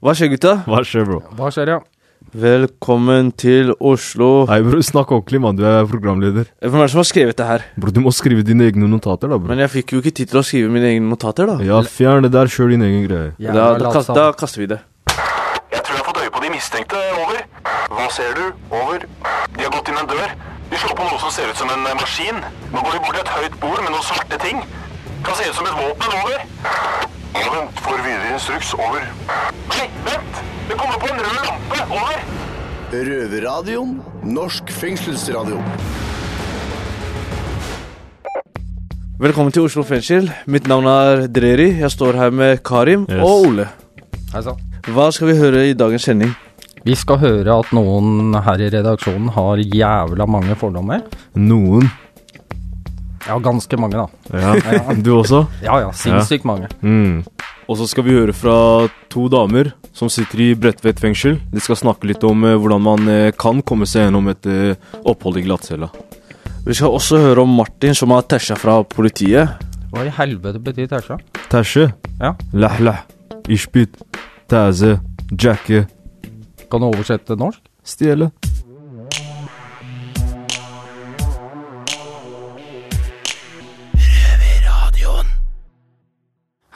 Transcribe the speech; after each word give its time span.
Hva 0.00 0.14
skjer, 0.16 0.30
gutta? 0.32 0.52
Hva 0.64 0.78
skjer, 0.80 1.02
bro? 1.04 1.18
Hva 1.36 1.50
skjer, 1.52 1.70
ja? 1.74 1.80
Velkommen 2.40 3.26
til 3.36 3.74
Oslo. 3.84 4.46
Hei, 4.48 4.62
bro. 4.64 4.78
Snakk 4.80 5.10
ordentlig, 5.12 5.40
mann. 5.44 5.58
Du 5.58 5.66
er 5.68 5.84
programleder. 5.90 6.46
Hvem 6.64 6.78
er 6.80 6.86
det 6.88 6.92
som 6.94 7.00
har 7.02 7.08
skrevet 7.10 7.36
det 7.36 7.48
her? 7.48 7.66
Bro, 7.76 7.92
du 7.92 8.00
må 8.00 8.12
skrive 8.16 8.40
dine 8.48 8.64
egne 8.70 8.88
notater, 8.88 9.28
da, 9.28 9.36
bro. 9.36 9.50
Men 9.52 9.60
jeg 9.60 9.72
fikk 9.74 9.92
jo 9.92 10.00
ikke 10.00 10.14
tid 10.22 10.32
til 10.32 10.40
å 10.40 10.44
skrive 10.46 10.72
mine 10.72 10.88
egne 10.94 11.10
notater, 11.10 11.52
da. 11.52 11.58
Ja, 11.68 11.82
fjern 11.84 12.24
det 12.24 12.32
der. 12.32 12.48
Kjør 12.48 12.72
din 12.72 12.86
egen 12.88 13.04
greie. 13.10 13.34
Da, 13.44 13.66
da, 13.76 13.92
kast, 13.92 14.14
da 14.16 14.30
kaster 14.40 14.64
vi 14.64 14.70
det. 14.72 14.80
Jeg 15.12 15.84
tror 15.84 15.92
jeg 15.92 16.00
har 16.00 16.08
fått 16.08 16.22
øye 16.24 16.32
på 16.38 16.44
de 16.46 16.54
mistenkte. 16.56 17.04
Over. 17.20 17.44
Hva 17.92 18.08
ser 18.16 18.32
du? 18.40 18.44
Over. 18.72 19.04
De 19.52 19.66
har 19.68 19.76
gått 19.76 19.92
inn 19.92 20.00
en 20.00 20.08
dør. 20.16 20.36
De 20.72 20.80
slår 20.80 20.96
på 20.96 21.10
noe 21.12 21.20
som 21.26 21.36
ser 21.36 21.52
ut 21.52 21.60
som 21.60 21.76
en 21.76 21.84
eh, 21.92 21.98
maskin. 22.00 22.40
Nå 22.72 22.88
går 22.88 22.96
de 22.96 23.04
bort 23.04 23.20
til 23.20 23.24
et 23.26 23.36
høyt 23.36 23.60
bord 23.60 23.84
med 23.84 23.92
noen 23.92 24.08
svarte 24.08 24.40
ting. 24.48 24.64
Kan 25.28 25.36
se 25.36 25.52
ut 25.52 25.60
som 25.60 25.68
et 25.68 25.76
våpen. 25.76 26.20
Over. 26.24 27.18
Vent. 27.34 27.80
Får 27.84 28.00
videre 28.04 28.32
instruks. 28.34 28.72
Over. 28.74 29.04
Nei, 29.70 29.86
vent! 30.06 30.40
Det 30.68 30.76
kommer 30.78 30.98
på 31.02 31.10
en 31.12 31.20
rød 31.22 31.40
lampe. 31.46 31.80
Over. 31.94 32.22
Røverradioen. 32.92 33.92
Norsk 34.34 34.70
fengselsradio. 34.74 35.60
Velkommen 39.20 39.52
til 39.52 39.66
Oslo 39.68 39.84
fengsel. 39.84 40.30
Mitt 40.50 40.66
navn 40.70 40.88
er 40.90 41.26
Dreri. 41.28 41.70
Jeg 41.82 41.92
står 41.92 42.16
her 42.18 42.30
med 42.34 42.62
Karim 42.66 43.06
Yes. 43.10 43.20
og 43.20 43.46
Ole. 43.50 43.68
Hei 44.32 44.42
sann. 44.46 44.60
Hva 44.90 45.10
skal 45.12 45.28
vi 45.30 45.36
høre 45.38 45.66
i 45.70 45.74
dagens 45.76 46.06
sending? 46.08 46.32
Vi 46.84 46.94
skal 46.96 47.18
høre 47.20 47.58
at 47.60 47.72
noen 47.76 48.32
her 48.42 48.62
i 48.64 48.70
redaksjonen 48.72 49.28
har 49.36 49.60
jævla 49.60 50.26
mange 50.26 50.56
fordommer. 50.56 51.02
Noen. 51.36 51.90
Ja, 53.26 53.36
ganske 53.42 53.76
mange, 53.80 54.00
da. 54.00 54.06
Ja. 54.32 54.94
Du 55.04 55.12
også? 55.18 55.44
Ja 55.64 55.80
ja, 55.84 55.90
sinnssykt 55.92 56.46
mange. 56.48 56.70
Mm. 56.80 57.22
Og 57.70 57.78
så 57.78 57.86
skal 57.86 58.06
vi 58.06 58.16
høre 58.16 58.34
fra 58.34 58.54
to 59.12 59.28
damer 59.30 59.72
som 59.94 60.10
sitter 60.10 60.40
i 60.42 60.48
Bredtvet 60.58 60.98
fengsel. 61.02 61.36
De 61.52 61.62
skal 61.62 61.78
snakke 61.78 62.08
litt 62.10 62.24
om 62.26 62.42
eh, 62.46 62.56
hvordan 62.58 62.82
man 62.82 63.10
eh, 63.10 63.30
kan 63.38 63.60
komme 63.62 63.86
seg 63.86 64.08
gjennom 64.08 64.30
et 64.32 64.48
eh, 64.50 64.88
opphold 65.04 65.38
i 65.38 65.44
glattcella. 65.46 65.90
Vi 66.66 66.76
skal 66.76 66.96
også 66.96 67.20
høre 67.22 67.44
om 67.44 67.54
Martin 67.60 67.94
som 67.96 68.12
har 68.14 68.26
tæsja 68.28 68.56
fra 68.58 68.80
politiet. 68.84 69.62
Hva 69.90 70.06
i 70.06 70.12
helvete 70.18 70.60
betyr 70.62 70.90
tæsja? 70.90 71.20
Tæsje. 71.52 71.86
Ja. 72.20 72.34
Lah-lah. 72.52 73.04
Ishbit. 73.48 73.94
Tæze. 74.50 74.98
Jacke. 75.30 75.86
Kan 76.70 76.82
du 76.82 76.90
oversette 76.90 77.38
norsk? 77.38 77.62
Stjele. 77.86 78.32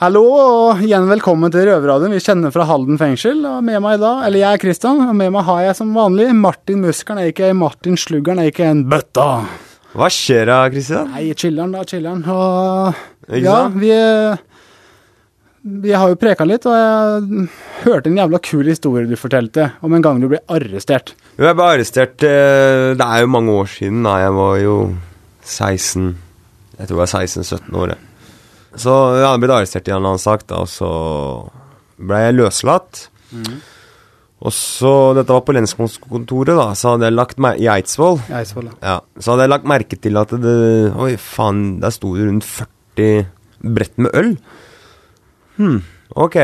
Hallo 0.03 0.23
og 0.35 0.81
igjen 0.83 1.05
velkommen 1.07 1.53
til 1.55 1.69
Røverradioen. 1.69 2.17
Vi 2.17 2.23
kjenner 2.25 2.51
fra 2.55 2.65
Halden 2.67 2.99
fengsel. 2.99 3.45
Og 3.47 3.61
med 3.63 3.79
meg 3.85 4.01
da, 4.03 4.15
eller 4.27 4.41
jeg 4.41 4.57
er 4.59 4.63
Kristian, 4.65 5.03
og 5.07 5.15
med 5.15 5.31
meg 5.35 5.45
har 5.47 5.61
jeg 5.69 5.77
som 5.79 5.93
vanlig 5.95 6.33
Martin 6.35 6.81
Muskelen, 6.83 7.29
ikke 7.31 7.53
Martin 7.55 7.95
Sluggeren, 8.01 8.43
ikke 8.43 8.67
en 8.73 8.83
bøtta. 8.91 9.27
Hva 9.95 10.09
skjer 10.11 10.51
da, 10.51 10.57
Kristian? 10.73 11.13
Nei, 11.15 11.29
chiller'n 11.39 11.77
da, 11.77 11.85
chiller'n. 11.87 12.25
Og 12.35 13.39
ja, 13.39 13.61
vi 13.71 13.93
Vi 15.65 15.95
har 15.97 16.11
jo 16.11 16.19
preka 16.21 16.45
litt, 16.45 16.67
og 16.69 16.75
jeg 16.77 17.47
hørte 17.87 18.11
en 18.11 18.19
jævla 18.19 18.41
kul 18.45 18.67
historie 18.69 19.07
du 19.09 19.15
fortalte 19.17 19.71
om 19.81 19.95
en 19.97 20.03
gang 20.05 20.19
du 20.21 20.27
ble 20.29 20.43
arrestert. 20.53 21.15
Jo, 21.39 21.47
jeg 21.47 21.57
ble 21.57 21.69
arrestert 21.71 22.27
eh, 22.27 22.91
Det 22.99 23.07
er 23.07 23.23
jo 23.23 23.31
mange 23.33 23.55
år 23.63 23.71
siden. 23.73 24.03
da 24.05 24.19
Jeg 24.21 24.35
var 24.37 24.59
jo 24.61 24.75
16 25.41 26.11
Jeg 26.81 26.89
tror 26.91 26.99
jeg 26.99 27.01
var 27.01 27.13
16-17 27.15 27.79
år. 27.81 27.95
jeg. 27.95 27.99
Så 28.81 28.95
jeg 29.15 29.27
hadde 29.27 29.43
blitt 29.43 29.55
arrestert 29.55 29.89
i 29.89 29.93
en 29.95 30.01
eller 30.01 30.15
annen 30.15 30.25
sak, 30.25 30.47
da, 30.51 30.63
og 30.65 30.71
så 30.71 30.91
ble 32.03 32.21
jeg 32.25 32.37
løslatt. 32.39 33.05
Og 34.45 34.53
så 34.53 34.91
Dette 35.17 35.33
var 35.33 35.45
på 35.47 35.55
lensmannskontoret, 35.57 36.53
da, 36.59 36.67
så 36.77 36.95
hadde 36.95 37.09
jeg 37.09 37.17
lagt 37.17 37.41
i 37.55 37.69
Eidsvoll. 37.71 38.19
I 38.29 38.37
Eidsvoll, 38.43 38.69
ja. 38.73 38.77
Ja, 38.83 38.99
så 39.23 39.33
hadde 39.33 39.47
jeg 39.47 39.55
lagt 39.55 39.71
merke 39.71 39.99
til 40.01 40.21
at 40.21 40.35
det 40.43 40.59
Oi, 41.01 41.15
faen, 41.21 41.65
der 41.81 41.95
sto 41.95 42.13
det 42.19 42.29
rundt 42.29 42.45
40 42.45 43.27
brett 43.79 43.97
med 43.97 44.21
øl. 44.21 44.35
Hm, 45.57 45.81
ok. 46.27 46.39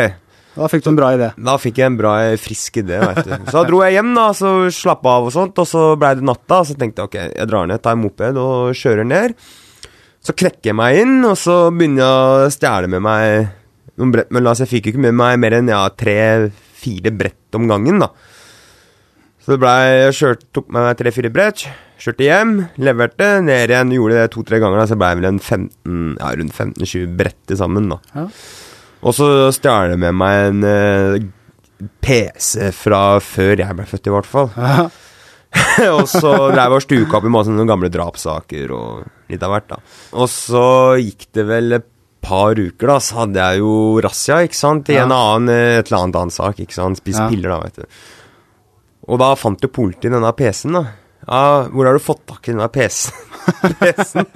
Da 0.55 0.67
fikk 0.71 0.83
du 0.85 0.91
en 0.91 0.99
bra 0.99 1.11
idé. 1.15 1.29
Da 1.39 1.55
fikk 1.61 1.79
jeg 1.79 1.91
en 1.93 1.99
bra, 1.99 2.15
frisk 2.41 2.81
idé, 2.83 2.99
vet 3.03 3.27
du. 3.27 3.35
Så 3.51 3.55
da 3.59 3.65
dro 3.69 3.83
jeg 3.85 3.99
hjem, 3.99 4.15
da, 4.17 4.31
så 4.37 4.55
slappa 4.75 5.19
av 5.19 5.29
og 5.29 5.35
sånt, 5.35 5.61
og 5.63 5.69
så 5.69 5.85
blei 6.01 6.15
det 6.19 6.27
natta. 6.27 6.63
Så 6.67 6.79
tenkte 6.79 7.05
jeg 7.05 7.11
ok, 7.11 7.19
jeg 7.37 7.51
drar 7.51 7.69
ned, 7.71 7.83
tar 7.85 7.99
en 7.99 8.03
moped 8.07 8.41
og 8.41 8.73
kjører 8.81 9.07
ned. 9.07 9.37
Så 10.21 10.35
knekker 10.37 10.71
jeg 10.71 10.77
meg 10.77 10.99
inn, 11.01 11.17
og 11.25 11.39
så 11.41 11.71
begynner 11.73 12.05
jeg 12.05 12.49
å 12.49 12.53
stjele 12.53 12.91
med 12.93 13.05
meg 13.07 13.49
noen 14.01 14.13
brett 14.15 14.33
med 14.35 14.45
lass. 14.45 14.61
Jeg 14.63 14.71
fikk 14.71 14.89
jo 14.89 14.95
ikke 14.95 15.07
med 15.07 15.17
meg 15.17 15.39
mer 15.41 15.57
enn 15.57 15.71
ja, 15.73 15.81
tre-fire 15.97 17.13
brett 17.17 17.57
om 17.57 17.69
gangen, 17.71 18.03
da. 18.05 18.11
Så 19.41 19.55
det 19.55 19.63
ble, 19.63 19.73
Jeg 19.89 20.17
kjørte, 20.19 20.49
tok 20.53 20.69
med 20.69 20.85
meg 20.85 20.99
tre-fire 21.01 21.33
brett, 21.33 21.65
kjørte 22.01 22.27
hjem, 22.27 22.55
leverte, 22.85 23.31
ned 23.45 23.73
igjen, 23.73 23.95
gjorde 23.97 24.19
det 24.19 24.33
to-tre 24.35 24.61
ganger, 24.61 24.83
da, 24.83 24.89
så 24.91 24.99
ble 25.01 25.09
jeg 25.09 25.21
vel 25.21 25.31
en 25.31 25.41
15, 25.41 26.01
ja, 26.21 26.33
rundt 26.43 26.57
15-20 26.57 27.15
brett 27.17 27.41
til 27.49 27.61
sammen, 27.61 27.89
da. 27.95 28.01
Ja. 28.17 28.27
Og 29.01 29.17
så 29.17 29.29
stjal 29.57 29.95
jeg 29.95 30.03
med 30.03 30.17
meg 30.21 30.51
en 30.51 30.67
uh, 30.69 31.87
PC 32.05 32.69
fra 32.77 33.05
før 33.25 33.55
jeg 33.65 33.79
ble 33.79 33.89
født, 33.89 34.11
i 34.11 34.13
hvert 34.13 34.29
fall. 34.29 34.53
og 35.97 36.05
så 36.11 36.33
jeg 36.55 36.71
og 36.77 36.83
stuka 36.85 37.19
opp 37.19 37.25
i 37.27 37.33
masse 37.33 37.51
sånne 37.51 37.67
gamle 37.69 37.91
drapssaker 37.93 38.71
og 38.77 39.07
litt 39.33 39.43
av 39.47 39.51
hvert, 39.55 39.69
da. 39.73 39.81
Og 40.21 40.29
så 40.31 40.63
gikk 41.03 41.27
det 41.37 41.47
vel 41.49 41.73
et 41.81 41.89
par 42.21 42.53
uker, 42.59 42.87
da, 42.91 42.99
så 43.01 43.23
hadde 43.23 43.41
jeg 43.41 43.63
jo 43.63 43.75
razzia, 44.05 44.43
ikke 44.45 44.59
sant, 44.59 44.91
i 44.93 44.99
Ja. 44.99 45.05
en 45.07 45.15
annen, 45.17 45.49
eh, 45.55 45.79
et 45.81 45.89
eller 45.91 46.03
annet 46.05 46.19
annen 46.21 46.35
sak, 46.35 46.59
ikke 46.61 46.77
sant, 46.77 46.99
spist 47.01 47.19
Ja. 47.19 47.29
piller, 47.33 47.49
da, 47.55 47.61
vet 47.65 47.81
du. 47.81 47.87
Og 49.09 49.19
da 49.19 49.35
fant 49.41 49.61
jo 49.65 49.69
politiet 49.73 50.13
denne 50.13 50.33
PC-en, 50.37 50.73
da. 50.77 50.85
Ja, 51.27 51.65
hvor 51.69 51.87
har 51.89 51.97
du 51.97 52.03
fått 52.05 52.27
tak 52.29 52.47
i 52.49 52.53
denne 52.53 52.69
PC-en? 52.69 53.17
PC-en? 53.81 54.27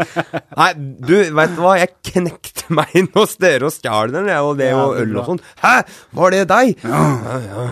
Nei, 0.56 0.70
du, 0.74 1.14
vet 1.36 1.52
du 1.54 1.60
hva, 1.62 1.76
jeg 1.78 1.92
knekte 2.10 2.72
meg 2.74 2.94
inn 2.96 3.08
hos 3.14 3.36
dere 3.36 3.68
og 3.68 3.72
stjal 3.76 4.10
den, 4.16 4.26
jeg, 4.32 4.40
og 4.40 4.56
det 4.58 4.70
Ja, 4.72 4.80
og 4.86 4.96
øl 5.02 5.14
og 5.20 5.28
sånn. 5.28 5.40
Hæ, 5.62 5.74
var 6.16 6.30
det 6.34 6.42
deg? 6.48 6.74
Ja, 6.82 7.04
ja. 7.44 7.68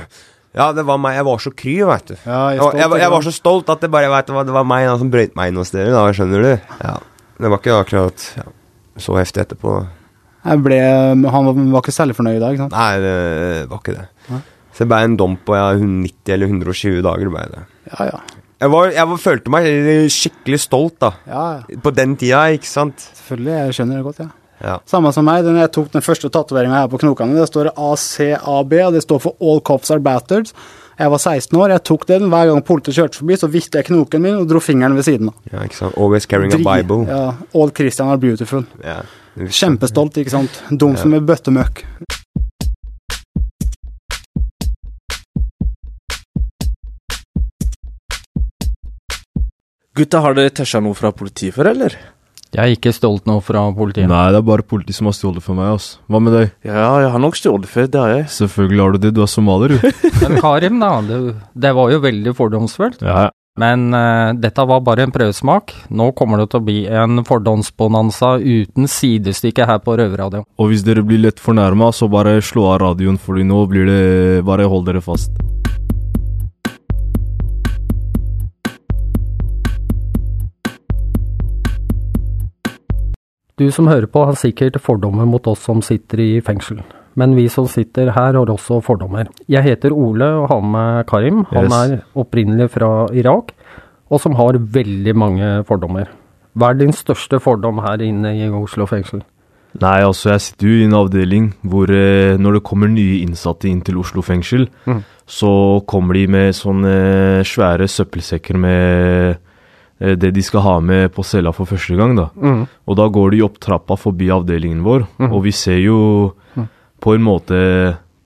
Ja, 0.52 0.68
det 0.76 0.84
var 0.84 0.98
meg. 1.00 1.16
Jeg 1.16 1.24
var 1.24 1.40
så 1.40 1.52
kry, 1.56 1.78
vet 1.88 2.10
du. 2.10 2.14
Ja, 2.26 2.40
jeg 2.52 2.60
stolt, 2.60 2.76
jeg, 2.76 2.84
jeg 2.84 3.02
jeg 3.02 3.12
var 3.14 3.24
så 3.24 3.32
stolt 3.32 3.72
at 3.72 3.84
det 3.84 3.88
bare 3.92 4.10
vet 4.12 4.28
du 4.28 4.34
det 4.36 4.56
var 4.56 4.68
meg 4.68 4.84
da, 4.88 4.98
som 5.00 5.12
brøyt 5.12 5.34
meg 5.38 5.52
inn 5.52 5.60
hos 5.60 5.72
dere, 5.72 5.94
da, 5.94 6.04
skjønner 6.12 6.44
du? 6.44 6.52
Ja. 6.84 6.98
Det 7.42 7.50
var 7.50 7.62
ikke 7.62 7.78
akkurat 7.80 8.26
ja, 8.36 8.44
så 9.00 9.16
heftig 9.16 9.46
etterpå. 9.46 9.78
Jeg 10.42 10.62
ble, 10.64 10.78
han 11.32 11.48
var, 11.48 11.80
ikke 11.80 11.94
særlig 11.94 12.18
fornøyd 12.18 12.40
da, 12.42 12.50
ikke 12.52 12.66
sant? 12.66 12.76
Nei, 12.76 12.92
det 13.00 13.16
var 13.70 13.80
ikke 13.80 13.96
det. 13.96 14.06
Nei. 14.28 14.42
Så 14.72 14.84
det 14.84 14.90
ble 14.92 15.00
en 15.06 15.16
dom 15.20 15.38
på 15.46 15.56
ja, 15.56 15.66
90 15.78 16.36
eller 16.36 16.52
120 16.52 17.02
dager. 17.06 17.32
ble 17.32 17.48
det. 17.52 17.64
Ja, 17.92 18.08
ja. 18.10 18.20
Jeg, 18.62 18.70
var, 18.70 18.92
jeg 18.94 19.08
var, 19.10 19.18
følte 19.24 19.52
meg 19.52 19.66
skikkelig 20.12 20.60
stolt 20.62 21.00
da. 21.02 21.12
Ja, 21.26 21.46
ja. 21.62 21.80
På 21.82 21.92
den 21.94 22.14
tida, 22.20 22.44
ikke 22.56 22.68
sant? 22.68 23.08
Selvfølgelig, 23.22 23.56
jeg 23.56 23.78
skjønner 23.78 23.98
det 23.98 24.06
godt, 24.06 24.22
ja. 24.22 24.30
Ja. 24.62 24.76
Samme 24.86 25.10
som 25.14 25.26
meg, 25.26 25.42
den 25.46 25.58
jeg 25.58 25.72
tok 25.74 25.90
den 25.92 26.04
første 26.04 26.30
tatoveringa 26.32 26.84
her 26.84 26.90
på 26.92 27.00
knokene. 27.02 27.34
Det 27.40 27.48
står 27.50 27.72
ACAB, 27.74 28.76
og 28.86 28.94
det 28.94 29.02
står 29.02 29.22
for 29.24 29.34
All 29.42 29.60
Cops 29.66 29.90
Are 29.90 30.02
Battered. 30.02 30.52
Jeg 31.00 31.10
var 31.10 31.18
16 31.18 31.58
år, 31.58 31.72
jeg 31.74 31.82
tok 31.88 32.06
den. 32.06 32.28
Hver 32.30 32.50
gang 32.52 32.62
politiet 32.68 32.94
kjørte 33.00 33.18
forbi, 33.18 33.38
så 33.40 33.48
viste 33.50 33.80
jeg 33.80 33.88
knoken 33.88 34.22
min 34.22 34.38
og 34.38 34.46
dro 34.50 34.60
fingeren 34.62 34.94
ved 34.94 35.08
siden 35.08 35.32
av. 35.32 35.38
ja, 35.50 35.64
ikke 35.66 35.80
sant? 35.80 35.98
Always 35.98 36.28
carrying 36.30 36.54
a 36.54 36.60
Bible. 36.62 37.02
Ja, 37.10 37.24
All 37.58 37.74
Christian 37.74 38.12
are 38.12 38.20
beautiful. 38.22 38.62
Ja. 38.84 39.00
Kjempestolt, 39.34 40.20
ikke 40.20 40.30
sant. 40.36 40.62
Dum 40.70 40.94
som 41.00 41.14
en 41.16 41.26
bøttemøkk. 41.26 41.86
Gutta, 49.96 50.22
har 50.24 50.36
dere 50.36 50.52
tæsja 50.56 50.80
noe 50.80 50.96
fra 50.96 51.10
politiet 51.12 51.56
før, 51.56 51.68
eller? 51.74 51.96
Jeg 52.52 52.62
er 52.62 52.74
ikke 52.76 52.92
stolt 52.92 53.24
nå 53.24 53.38
fra 53.40 53.64
politiet. 53.72 54.10
Nei, 54.10 54.26
det 54.34 54.42
er 54.42 54.44
bare 54.44 54.64
politiet 54.66 54.98
som 54.98 55.08
har 55.08 55.14
stjålet 55.16 55.44
for 55.44 55.56
meg, 55.56 55.70
ass. 55.78 55.94
Hva 56.04 56.20
med 56.20 56.34
deg? 56.36 56.50
Ja, 56.68 56.88
jeg 57.00 57.12
har 57.14 57.22
nok 57.22 57.38
stjålet 57.38 57.70
før, 57.70 57.86
det 57.88 58.00
har 58.02 58.10
jeg. 58.12 58.26
Selvfølgelig 58.34 58.82
har 58.84 58.92
du 58.92 58.98
det. 59.06 59.12
Du 59.16 59.22
er 59.24 59.30
somalier, 59.32 59.72
du. 59.72 59.86
Men 60.24 60.36
Karim, 60.42 60.82
da. 60.82 60.90
Det, 61.06 61.20
det 61.64 61.72
var 61.78 61.94
jo 61.94 62.02
veldig 62.04 62.34
fordomsfullt. 62.36 63.06
ja. 63.06 63.30
Men 63.60 63.92
uh, 63.92 64.32
dette 64.32 64.64
var 64.64 64.80
bare 64.80 65.04
en 65.04 65.12
prøvesmak. 65.12 65.74
Nå 65.92 66.06
kommer 66.16 66.40
det 66.40 66.46
til 66.54 66.62
å 66.62 66.64
bli 66.64 66.78
en 66.88 67.20
fordomsbonanza 67.28 68.38
uten 68.40 68.88
sidestykke 68.88 69.66
her 69.68 69.82
på 69.84 69.98
Røverradio. 70.00 70.46
Og 70.56 70.72
hvis 70.72 70.86
dere 70.86 71.04
blir 71.04 71.20
lett 71.20 71.40
fornærma, 71.40 71.90
så 71.92 72.08
bare 72.08 72.38
slå 72.40 72.70
av 72.72 72.80
radioen, 72.86 73.20
fordi 73.20 73.44
nå 73.44 73.66
blir 73.68 73.90
det 73.92 74.00
Bare 74.48 74.64
hold 74.68 74.88
dere 74.88 75.04
fast. 75.04 75.36
Du 83.62 83.68
som 83.70 83.86
hører 83.86 84.08
på 84.10 84.24
har 84.26 84.34
sikkert 84.34 84.80
fordommer 84.82 85.28
mot 85.28 85.46
oss 85.46 85.60
som 85.68 85.82
sitter 85.86 86.18
i 86.18 86.30
fengsel. 86.42 86.80
Men 87.14 87.36
vi 87.36 87.44
som 87.52 87.68
sitter 87.70 88.10
her 88.10 88.34
har 88.34 88.50
også 88.50 88.80
fordommer. 88.82 89.28
Jeg 89.46 89.62
heter 89.62 89.92
Ole 89.94 90.26
og 90.40 90.48
har 90.50 90.62
med 90.66 91.06
Karim. 91.06 91.44
Han 91.52 91.68
Yes. 91.68 91.72
er 91.72 92.00
opprinnelig 92.18 92.70
fra 92.70 93.06
Irak, 93.12 93.52
og 94.10 94.20
som 94.20 94.34
har 94.34 94.58
veldig 94.58 95.14
mange 95.14 95.64
fordommer. 95.68 96.08
Hva 96.56 96.70
er 96.70 96.80
din 96.80 96.92
største 96.92 97.38
fordom 97.40 97.78
her 97.78 98.02
inne 98.02 98.34
i 98.34 98.48
Oslo 98.48 98.86
fengsel? 98.86 99.22
Nei, 99.80 100.00
altså 100.02 100.32
jeg 100.32 100.40
sitter 100.40 100.66
jo 100.66 100.74
i 100.80 100.84
en 100.84 100.98
avdeling 100.98 101.54
hvor 101.62 101.88
eh, 101.88 102.36
når 102.36 102.58
det 102.58 102.64
kommer 102.64 102.88
nye 102.88 103.22
innsatte 103.22 103.68
inn 103.68 103.80
til 103.80 103.98
Oslo 104.02 104.20
fengsel, 104.20 104.66
mm. 104.84 105.04
så 105.26 105.80
kommer 105.86 106.14
de 106.18 106.26
med 106.26 106.52
sånne 106.52 107.44
svære 107.46 107.88
søppelsekker 107.88 108.58
med 108.58 109.30
eh, 109.30 109.36
det 110.18 110.32
de 110.34 110.42
skal 110.42 110.64
ha 110.64 110.76
med 110.82 111.12
på 111.14 111.24
cella 111.26 111.52
for 111.54 111.68
første 111.68 111.96
gang, 111.98 112.16
da. 112.18 112.28
Mm. 112.34 112.62
Og 112.88 112.96
da 112.98 113.08
går 113.12 113.34
de 113.34 113.42
opp 113.46 113.60
trappa 113.62 113.96
forbi 114.00 114.30
avdelingen 114.34 114.82
vår, 114.86 115.04
mm. 115.20 115.28
og 115.30 115.44
vi 115.44 115.52
ser 115.54 115.78
jo 115.82 115.98
mm. 116.56 116.66
på 117.02 117.14
en 117.16 117.26
måte 117.26 117.60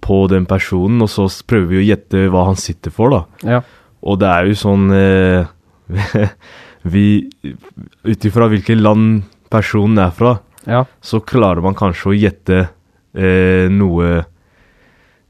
på 0.06 0.20
den 0.30 0.46
personen, 0.46 1.02
og 1.02 1.10
så 1.10 1.26
prøver 1.48 1.72
vi 1.74 1.80
å 1.82 1.88
gjette 1.88 2.28
hva 2.32 2.46
han 2.50 2.58
sitter 2.60 2.94
for, 2.94 3.12
da. 3.12 3.50
Ja. 3.56 3.60
Og 4.06 4.20
det 4.22 4.30
er 4.30 4.50
jo 4.50 4.58
sånn 4.60 4.90
eh, 4.94 5.48
Vi 6.86 7.06
Ut 8.06 8.26
ifra 8.28 8.46
hvilket 8.50 8.78
land 8.78 9.24
personen 9.50 9.98
er 10.02 10.12
fra, 10.14 10.38
Ja. 10.66 10.84
så 11.00 11.20
klarer 11.22 11.62
man 11.62 11.76
kanskje 11.78 12.10
å 12.10 12.16
gjette 12.16 12.56
eh, 13.14 13.66
noe 13.70 14.24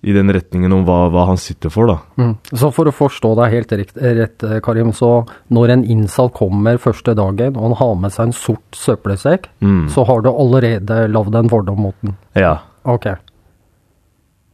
i 0.07 0.13
den 0.15 0.31
retningen 0.31 0.71
om 0.77 0.85
hva, 0.87 1.09
hva 1.11 1.25
han 1.33 1.39
sitter 1.43 1.73
for, 1.75 1.91
da. 1.91 1.97
Mm. 2.23 2.35
Så 2.55 2.69
for 2.75 2.87
å 2.87 2.95
forstå 2.95 3.33
deg 3.41 3.55
helt 3.57 3.73
rett, 3.81 3.95
rett, 3.99 4.45
eh, 4.47 4.61
Karim, 4.63 4.93
så 4.95 5.25
når 5.51 5.73
en 5.75 5.83
innsatt 5.97 6.31
kommer 6.39 6.79
første 6.79 7.15
dagen, 7.19 7.57
og 7.59 7.63
han 7.65 7.75
har 7.81 7.95
med 8.05 8.15
seg 8.15 8.29
en 8.29 8.37
sort 8.39 8.79
søppelsekk, 8.79 9.49
Mm. 9.61 9.89
så 9.91 10.05
har 10.07 10.23
du 10.23 10.31
allerede 10.31 11.09
lagd 11.11 11.35
en 11.35 11.49
fordom 11.51 11.81
mot 11.89 11.95
den? 12.07 12.15
Ja. 12.39 12.59
Ok. 12.87 13.09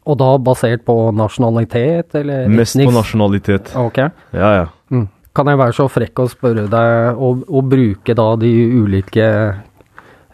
Og 0.06 0.16
da 0.18 0.30
basert 0.38 0.84
på 0.88 0.96
nasjonalitet, 1.14 2.14
eller 2.18 2.48
Mest 2.48 2.74
på 2.80 2.90
nasjonalitet. 2.90 3.74
Ok. 3.76 3.98
Ja, 4.32 4.54
ja. 4.56 4.66
Mm. 4.90 5.08
Kan 5.34 5.46
jeg 5.46 5.58
være 5.60 5.72
så 5.76 5.86
frekk 5.88 6.14
å 6.24 6.28
spørre 6.32 6.64
deg 6.68 7.16
og, 7.20 7.44
og 7.48 7.68
bruke 7.70 8.14
da 8.16 8.36
de 8.36 8.50
ulike 8.82 9.28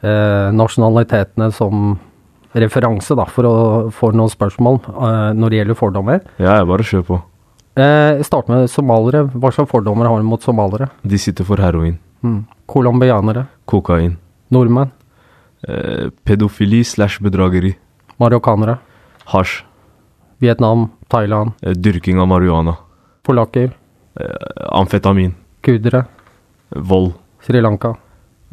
eh, 0.02 0.48
nasjonalitetene 0.54 1.50
som 1.54 1.98
referanse, 2.54 3.14
da, 3.16 3.24
for 3.28 3.44
å 3.44 3.54
få 3.92 4.12
noen 4.16 4.30
spørsmål 4.32 4.78
uh, 4.88 5.32
når 5.36 5.50
det 5.52 5.58
gjelder 5.60 5.76
fordommer? 5.78 6.20
Ja, 6.40 6.56
jeg 6.60 6.68
bare 6.70 6.86
kjør 6.86 7.04
på. 7.08 7.18
Uh, 7.78 8.22
Start 8.26 8.48
med 8.50 8.68
somalere. 8.72 9.24
Hva 9.34 9.52
slags 9.54 9.70
fordommer 9.70 10.08
har 10.08 10.18
du 10.18 10.26
mot 10.26 10.42
somalere? 10.42 10.88
De 11.06 11.18
sitter 11.18 11.44
for 11.48 11.56
heroin, 11.62 11.98
Mm. 12.22 12.40
Colombianere? 12.66 13.44
kokain, 13.70 14.16
Nordmenn? 14.50 14.90
Uh, 15.68 16.08
pedofili 16.26 16.80
slash 16.84 17.20
bedrageri, 17.22 17.76
Marokkanere? 18.18 18.78
hasj, 19.30 19.62
Vietnam? 20.40 20.88
Thailand? 21.08 21.52
Uh, 21.62 21.72
dyrking 21.78 22.18
av 22.18 22.26
marihuana, 22.28 22.76
Polakker? 23.22 23.70
amfetamin, 24.74 25.34
Kurdere? 25.62 26.06
vold, 26.74 27.12
Sri 27.46 27.60
Lanka? 27.62 27.94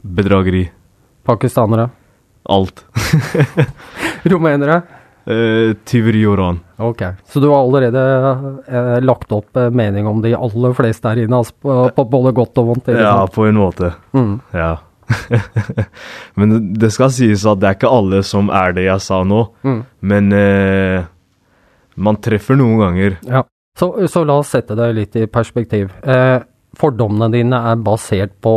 bedrageri, 0.03 0.69
Pakistanere? 1.25 1.89
Alt. 2.49 2.85
Rumenere? 4.23 4.81
Eh, 5.25 5.73
og 6.29 6.37
ran. 6.37 6.59
Ok, 6.77 7.01
så 7.25 7.39
du 7.41 7.47
har 7.49 7.63
allerede 7.63 8.01
eh, 8.67 8.99
lagt 9.01 9.31
opp 9.33 9.57
eh, 9.57 9.71
mening 9.73 10.05
om 10.07 10.19
de 10.21 10.35
aller 10.37 10.73
fleste 10.77 11.09
her 11.09 11.23
inne, 11.23 11.39
altså, 11.39 11.55
på, 11.65 11.77
på 11.95 12.05
både 12.11 12.33
godt 12.37 12.61
og 12.61 12.67
vondt? 12.67 12.91
Ja, 12.93 13.25
på 13.33 13.47
en 13.49 13.57
måte. 13.57 13.93
Mm. 14.13 14.35
Ja. 14.53 14.75
Men 16.37 16.73
det- 16.73 16.91
skal 16.93 17.09
sies 17.13 17.45
at 17.45 17.59
det 17.61 17.69
er 17.71 17.77
ikke 17.79 17.89
alle 17.97 18.21
som 18.25 18.49
er 18.53 18.73
det 18.77 18.85
jeg 18.85 19.01
sa 19.01 19.23
nå. 19.25 19.41
Mm. 19.65 19.81
Men 20.01 20.31
eh, 20.33 21.05
man 21.97 22.21
treffer 22.21 22.57
noen 22.59 22.77
ganger. 22.83 23.17
Ja. 23.25 23.43
Så, 23.79 23.89
så 24.07 24.21
la 24.23 24.37
oss 24.39 24.53
sette 24.53 24.75
det 24.77 24.91
litt 24.95 25.15
i 25.19 25.25
perspektiv. 25.27 25.89
Eh, 26.05 26.37
fordommene 26.79 27.31
dine 27.33 27.57
er 27.71 27.81
basert 27.83 28.37
på 28.43 28.53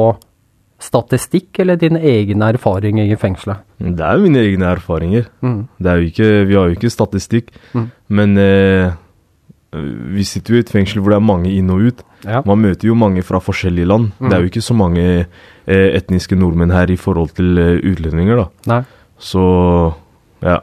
statistikk 0.79 1.59
eller 1.63 1.79
dine 1.79 2.01
egne 2.07 2.53
erfaringer 2.55 3.11
i 3.11 3.19
fengselet? 3.19 3.65
Det 3.83 4.05
er 4.05 4.19
jo 4.19 4.25
mine 4.29 4.45
egne 4.47 4.71
erfaringer. 4.71 5.27
Mm. 5.43 5.61
Det 5.79 5.91
er 5.91 6.07
ikke, 6.07 6.31
vi 6.47 6.59
har 6.59 6.69
jo 6.69 6.79
ikke 6.79 6.93
statistikk. 6.95 7.51
Mm. 7.75 7.89
Men 8.15 8.39
eh, 8.43 8.93
vi 10.15 10.25
sitter 10.25 10.55
jo 10.55 10.61
i 10.61 10.65
et 10.65 10.73
fengsel 10.73 11.03
hvor 11.03 11.13
det 11.13 11.19
er 11.19 11.27
mange 11.27 11.51
inn 11.53 11.73
og 11.75 11.91
ut. 11.91 12.05
Ja. 12.25 12.43
Man 12.47 12.63
møter 12.63 12.89
jo 12.91 12.97
mange 12.99 13.23
fra 13.27 13.41
forskjellige 13.43 13.91
land. 13.91 14.13
Mm. 14.19 14.29
Det 14.29 14.37
er 14.37 14.45
jo 14.45 14.53
ikke 14.53 14.65
så 14.69 14.79
mange 14.79 15.07
eh, 15.09 15.89
etniske 15.99 16.39
nordmenn 16.39 16.75
her 16.75 16.91
i 16.91 16.99
forhold 16.99 17.35
til 17.39 17.59
eh, 17.59 17.77
utlendinger, 17.83 18.45
da. 18.45 18.73
Nei. 18.73 18.83
Så 19.19 19.45
ja. 20.47 20.61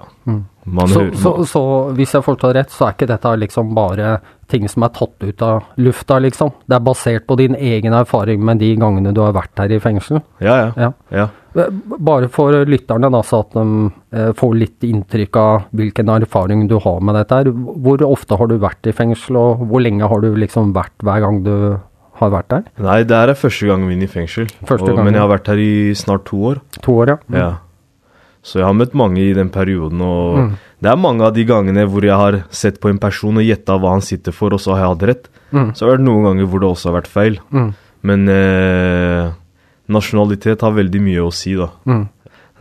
Mm. 0.65 0.73
Man 0.79 0.87
Så, 0.89 0.99
hører 0.99 1.15
så, 1.21 1.33
så 1.45 1.61
hvis 1.93 2.13
jeg 2.15 2.23
forstår 2.25 2.53
rett, 2.57 2.71
så 2.73 2.87
er 2.87 2.95
ikke 2.95 3.07
dette 3.11 3.31
liksom 3.37 3.73
bare 3.77 4.15
ting 4.49 4.67
som 4.69 4.83
er 4.85 4.89
tatt 4.93 5.23
ut 5.25 5.41
av 5.45 5.63
lufta, 5.81 6.19
liksom? 6.21 6.51
Det 6.69 6.75
er 6.77 6.83
basert 6.85 7.25
på 7.29 7.37
din 7.37 7.55
egen 7.57 7.93
erfaring 7.97 8.43
med 8.45 8.59
de 8.61 8.71
gangene 8.81 9.13
du 9.13 9.21
har 9.21 9.33
vært 9.33 9.57
her 9.61 9.71
i 9.73 9.79
fengsel? 9.81 10.21
Ja, 10.41 10.55
ja. 10.65 10.71
Ja. 10.77 10.91
ja. 11.13 11.27
Eh, 11.55 11.69
Bare 11.97 12.29
for 12.29 12.53
lytterne, 12.65 13.09
da, 13.13 13.21
så 13.25 13.39
at 13.45 13.53
de 13.57 13.65
eh, 14.13 14.31
får 14.37 14.55
litt 14.59 14.85
inntrykk 14.85 15.39
av 15.41 15.65
hvilken 15.73 16.09
erfaring 16.17 16.67
du 16.69 16.77
har 16.83 17.01
med 17.01 17.17
dette. 17.17 17.41
her. 17.41 17.49
Hvor 17.85 18.01
ofte 18.09 18.37
har 18.37 18.49
du 18.51 18.57
vært 18.61 18.85
i 18.89 18.93
fengsel, 18.93 19.37
og 19.41 19.65
hvor 19.69 19.81
lenge 19.85 20.09
har 20.09 20.21
du 20.21 20.33
liksom 20.35 20.73
vært 20.77 20.93
hver 21.05 21.21
gang 21.25 21.43
du 21.45 21.53
har 22.21 22.31
vært 22.31 22.49
der? 22.53 22.63
Nei, 22.79 23.03
det 23.03 23.17
her 23.17 23.33
er 23.33 23.37
første 23.39 23.67
gangen 23.69 23.89
min 23.89 24.05
i 24.05 24.07
fengsel. 24.07 24.49
Og, 24.69 24.89
men 25.01 25.13
jeg 25.13 25.21
har 25.21 25.31
vært 25.33 25.49
her 25.51 25.61
i 25.61 25.93
snart 25.97 26.25
to 26.29 26.41
år. 26.53 26.61
To 26.85 26.99
år, 27.01 27.15
ja. 27.15 27.17
Ja. 27.35 27.49
Så 28.45 28.59
jeg 28.61 28.67
har 28.67 28.75
møtt 28.77 28.93
mange 28.93 29.23
i 29.25 29.31
den 29.33 29.49
perioden, 29.49 30.01
og 30.05 30.37
Mm. 30.37 30.51
det 30.81 30.91
er 30.91 30.99
mange 31.01 31.23
av 31.25 31.33
de 31.33 31.43
gangene 31.49 31.87
hvor 31.89 32.03
jeg 32.05 32.13
har 32.19 32.43
sett 32.53 32.79
på 32.79 32.89
en 32.91 32.99
person 33.01 33.37
og 33.39 33.43
gjetta 33.43 33.79
hva 33.81 33.95
han 33.95 34.01
sitter 34.05 34.31
for, 34.35 34.53
og 34.53 34.59
så 34.61 34.75
har 34.75 34.83
jeg 34.85 34.91
hatt 34.93 35.07
rett. 35.09 35.29
Mm. 35.51 35.71
Så 35.73 35.81
har 35.85 35.89
det 35.89 35.97
vært 35.97 36.05
noen 36.05 36.23
ganger 36.27 36.45
hvor 36.51 36.59
det 36.61 36.69
også 36.69 36.91
har 36.91 37.01
vært 37.01 37.09
feil. 37.09 37.39
Mm. 37.51 37.71
Men 38.05 38.29
eh, 38.29 39.31
nasjonalitet 39.89 40.61
har 40.61 40.75
veldig 40.77 41.01
mye 41.01 41.23
å 41.25 41.31
si, 41.33 41.55
da. 41.57 41.69
Mm. 41.89 42.03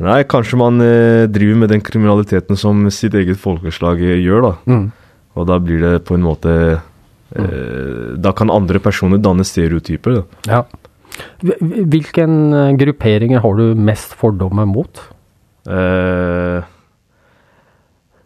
Nei, 0.05 0.23
kanskje 0.25 0.57
man 0.59 0.81
eh, 0.83 1.27
driver 1.31 1.61
med 1.61 1.69
den 1.71 1.81
kriminaliteten 1.85 2.57
som 2.59 2.81
sitt 2.91 3.15
eget 3.15 3.37
folkeslag 3.39 4.01
eh, 4.03 4.17
gjør, 4.25 4.41
da. 4.49 4.55
Mm. 4.67 4.87
Og 5.37 5.47
da 5.51 5.59
blir 5.63 5.81
det 5.85 5.93
på 6.07 6.15
en 6.17 6.23
måte 6.25 6.51
eh, 7.35 8.15
Da 8.17 8.33
kan 8.33 8.51
andre 8.55 8.79
personer 8.83 9.19
danne 9.23 9.45
stereotyper, 9.47 10.21
da. 10.23 10.25
Ja. 10.49 10.63
Hvil- 11.45 11.87
Hvilken 11.93 12.35
gruppering 12.51 12.79
grupperinger 12.81 13.41
har 13.45 13.55
du 13.61 13.75
mest 13.79 14.15
fordommer 14.19 14.67
mot? 14.67 15.01
Eh, 15.67 16.71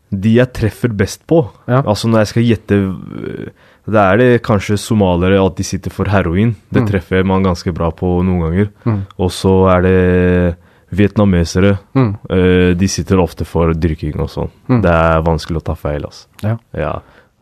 de 0.08 0.30
jeg 0.38 0.52
treffer 0.56 0.88
best 0.96 1.26
på, 1.28 1.42
Ja. 1.68 1.82
altså 1.82 2.08
når 2.08 2.18
jeg 2.24 2.26
skal 2.30 2.46
gjette 2.48 2.76
øh, 2.78 3.50
Da 3.88 4.12
er 4.12 4.16
det 4.18 4.42
kanskje 4.44 4.76
somaliere 4.80 5.38
at 5.44 5.56
de 5.56 5.64
sitter 5.64 5.90
for 5.90 6.04
heroin. 6.08 6.54
Det 6.72 6.82
Mm. 6.82 6.88
treffer 6.90 7.24
man 7.24 7.42
ganske 7.42 7.72
bra 7.72 7.90
på 7.90 8.22
noen 8.22 8.40
ganger. 8.42 8.68
Mm. 8.84 9.02
Og 9.18 9.30
så 9.30 9.52
er 9.72 9.80
det 9.82 10.56
vietnamesere. 10.92 11.78
Mm. 11.94 12.14
Uh, 12.30 12.74
de 12.74 12.86
sitter 12.88 13.16
ofte 13.16 13.46
for 13.46 13.72
dyrking 13.72 14.20
og 14.20 14.28
sånn. 14.28 14.50
Mm. 14.68 14.82
Det 14.82 14.90
er 14.92 15.22
vanskelig 15.24 15.56
å 15.56 15.64
ta 15.64 15.74
feil, 15.74 16.04
altså. 16.04 16.26
Ja. 16.42 16.58
ja. 16.76 17.00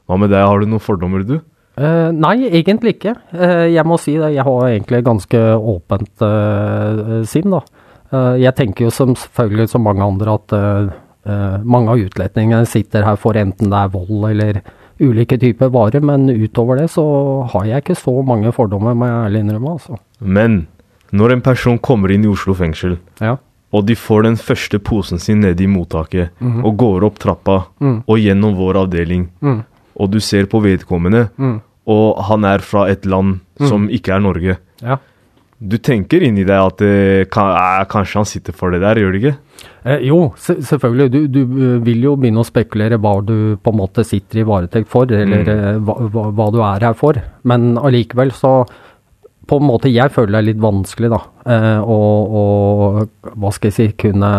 Hva 0.09 0.19
med 0.19 0.31
deg, 0.31 0.47
har 0.47 0.61
du 0.61 0.67
noen 0.67 0.81
fordommer, 0.81 1.25
du? 1.27 1.41
Uh, 1.77 2.13
nei, 2.15 2.49
egentlig 2.49 2.95
ikke. 3.01 3.17
Uh, 3.35 3.67
jeg 3.67 3.85
må 3.85 3.99
si 3.99 4.15
det, 4.17 4.33
jeg 4.35 4.45
har 4.47 4.69
egentlig 4.71 5.03
ganske 5.05 5.43
åpent 5.59 6.23
uh, 6.23 7.25
sinn, 7.27 7.51
da. 7.51 7.61
Eh, 8.13 8.37
jeg 8.43 8.55
tenker 8.55 8.85
jo 8.87 8.91
som 8.95 9.15
selvfølgelig 9.15 9.69
som 9.73 9.83
mange 9.83 10.03
andre 10.05 10.35
at 10.39 10.53
uh, 11.27 11.59
mange 11.67 11.91
av 11.91 11.99
utlendingene 11.99 12.67
sitter 12.71 13.03
her 13.03 13.17
for 13.19 13.35
enten 13.35 13.71
det 13.73 13.79
er 13.81 13.89
vold 13.91 14.29
eller 14.31 14.61
ulike 15.03 15.37
typer 15.43 15.69
varer, 15.75 16.01
men 16.01 16.29
utover 16.31 16.79
det 16.79 16.87
så 16.93 17.03
har 17.53 17.65
jeg 17.67 17.83
ikke 17.83 17.97
så 17.99 18.15
mange 18.25 18.53
fordommer, 18.55 18.95
må 18.97 19.09
jeg 19.09 19.27
ærlig 19.27 19.41
innrømme, 19.45 19.73
altså. 19.77 19.99
Men 20.21 20.67
når 21.13 21.33
en 21.35 21.43
person 21.45 21.79
kommer 21.79 22.15
inn 22.15 22.25
i 22.25 22.31
Oslo 22.31 22.55
fengsel, 22.55 22.97
Ja. 23.21 23.37
og 23.73 23.85
de 23.87 23.95
får 23.95 24.23
den 24.23 24.37
første 24.37 24.79
posen 24.79 25.19
sin 25.19 25.41
nede 25.41 25.61
i 25.61 25.67
mottaket, 25.67 26.31
Mhm. 26.41 26.65
og 26.65 26.77
går 26.79 27.05
opp 27.05 27.19
trappa, 27.19 27.67
Mm. 27.81 28.05
og 28.09 28.17
gjennom 28.19 28.55
vår 28.57 28.75
avdeling, 28.87 29.29
Mm. 29.43 29.65
og 30.01 30.11
du 30.11 30.21
ser 30.21 30.47
på 30.47 30.63
vedkommende, 30.63 31.29
Mm. 31.37 31.61
og 31.87 32.23
han 32.25 32.45
er 32.45 32.59
fra 32.59 32.87
et 32.89 33.05
land 33.05 33.41
som 33.67 33.89
ikke 33.89 34.15
er 34.15 34.21
Norge. 34.21 34.57
Ja. 34.81 34.97
Du 35.59 35.79
tenker 35.81 36.21
inni 36.21 36.43
deg 36.45 36.59
at 36.61 36.83
eh, 36.85 37.25
kan, 37.33 37.55
eh, 37.57 37.85
kanskje 37.89 38.19
han 38.21 38.27
sitter 38.29 38.53
for 38.53 38.75
det 38.75 38.83
der, 38.83 38.99
gjør 39.01 39.15
du 39.15 39.19
ikke? 39.23 39.37
Eh, 39.89 40.03
jo, 40.05 40.19
se, 40.37 40.59
selvfølgelig. 40.61 41.07
Du, 41.15 41.21
du 41.33 41.41
eh, 41.45 41.79
vil 41.87 42.03
jo 42.05 42.13
begynne 42.21 42.43
å 42.43 42.49
spekulere 42.49 42.99
hva 43.01 43.15
du 43.25 43.57
på 43.57 43.73
en 43.73 43.79
måte 43.81 44.05
sitter 44.05 44.43
i 44.43 44.45
varetekt 44.49 44.91
for, 44.93 45.09
eller 45.09 45.47
Mm. 45.47 45.53
eh, 45.55 45.79
hva, 46.13 46.27
hva, 46.37 46.51
du 46.53 46.61
er 46.61 46.85
her 46.91 46.95
for. 46.99 47.17
Men 47.45 47.77
allikevel 47.81 48.33
så 48.37 48.67
På 49.47 49.61
en 49.61 49.69
måte 49.69 49.87
jeg 49.87 50.11
føler 50.11 50.33
det 50.33 50.39
er 50.41 50.47
litt 50.49 50.59
vanskelig, 50.59 51.09
da. 51.13 51.21
Eh, 51.47 51.79
å, 51.87 53.07
hva 53.39 53.51
skal 53.55 53.71
jeg 53.71 53.77
si 53.77 53.87
kunne 54.09 54.31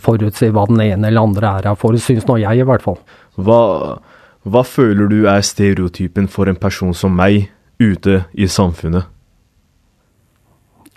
forutsi 0.00 0.48
hva 0.54 0.62
den 0.70 0.80
ene 0.80 1.08
eller 1.10 1.26
andre 1.26 1.48
er 1.58 1.66
her 1.72 1.76
for, 1.76 1.92
syns 2.00 2.24
nå 2.28 2.36
jeg, 2.40 2.60
i 2.62 2.64
hvert 2.64 2.80
fall. 2.84 2.96
Hva, 3.36 3.98
hva 4.46 4.62
føler 4.64 5.10
du 5.10 5.26
er 5.28 5.42
stereotypen 5.44 6.28
for 6.30 6.48
en 6.48 6.56
person 6.56 6.94
som 6.94 7.12
meg 7.18 7.50
ute 7.82 8.20
i 8.32 8.46
samfunnet? 8.48 9.04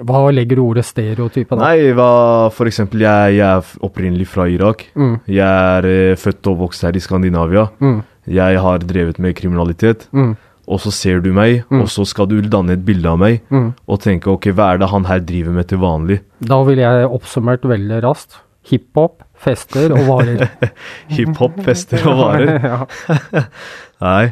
Hva 0.08 0.22
legger 0.34 0.58
du 0.58 0.63
ordet 0.65 0.86
stereotype 0.88 1.55
da? 1.58 1.62
Nei, 1.72 1.91
hva, 1.98 2.50
for 2.55 2.65
eksempel, 2.70 3.03
jeg, 3.05 3.36
jeg 3.38 3.48
er 3.48 3.74
opprinnelig 3.86 4.27
fra 4.31 4.48
Irak. 4.50 4.88
Mm. 4.98 5.20
Jeg 5.27 5.46
er 5.75 5.86
eh, 5.89 6.15
født 6.17 6.48
og 6.51 6.58
vokst 6.65 6.81
her 6.88 6.96
i 6.98 7.03
Skandinavia. 7.03 7.67
Mm. 7.79 8.00
Jeg 8.31 8.60
har 8.63 8.79
drevet 8.86 9.20
med 9.22 9.36
kriminalitet. 9.38 10.08
Mm. 10.13 10.34
Og 10.72 10.79
så 10.79 10.91
ser 10.93 11.20
du 11.25 11.31
meg, 11.34 11.63
Mm. 11.70 11.81
og 11.81 11.88
så 11.89 12.05
skal 12.08 12.27
du 12.29 12.38
danne 12.41 12.74
et 12.77 12.86
bilde 12.86 13.10
av 13.10 13.17
meg, 13.20 13.41
Mm. 13.51 13.74
og 13.89 14.00
tenke 14.00 14.27
ok, 14.31 14.51
hva 14.55 14.74
er 14.74 14.77
det 14.79 14.89
han 14.89 15.03
her 15.10 15.20
driver 15.20 15.51
med 15.51 15.67
til 15.67 15.77
vanlig? 15.81 16.20
Da 16.39 16.62
ville 16.63 16.81
jeg 16.86 17.10
oppsummert 17.10 17.62
veldig 17.67 18.01
raskt. 18.05 18.38
hiphop, 18.63 19.24
fester 19.41 19.89
og 19.91 20.05
varer. 20.05 20.48
Hiphop, 21.10 21.55
fester 21.65 22.03
og 22.08 22.20
varer. 22.20 22.86
Nei. 24.01 24.31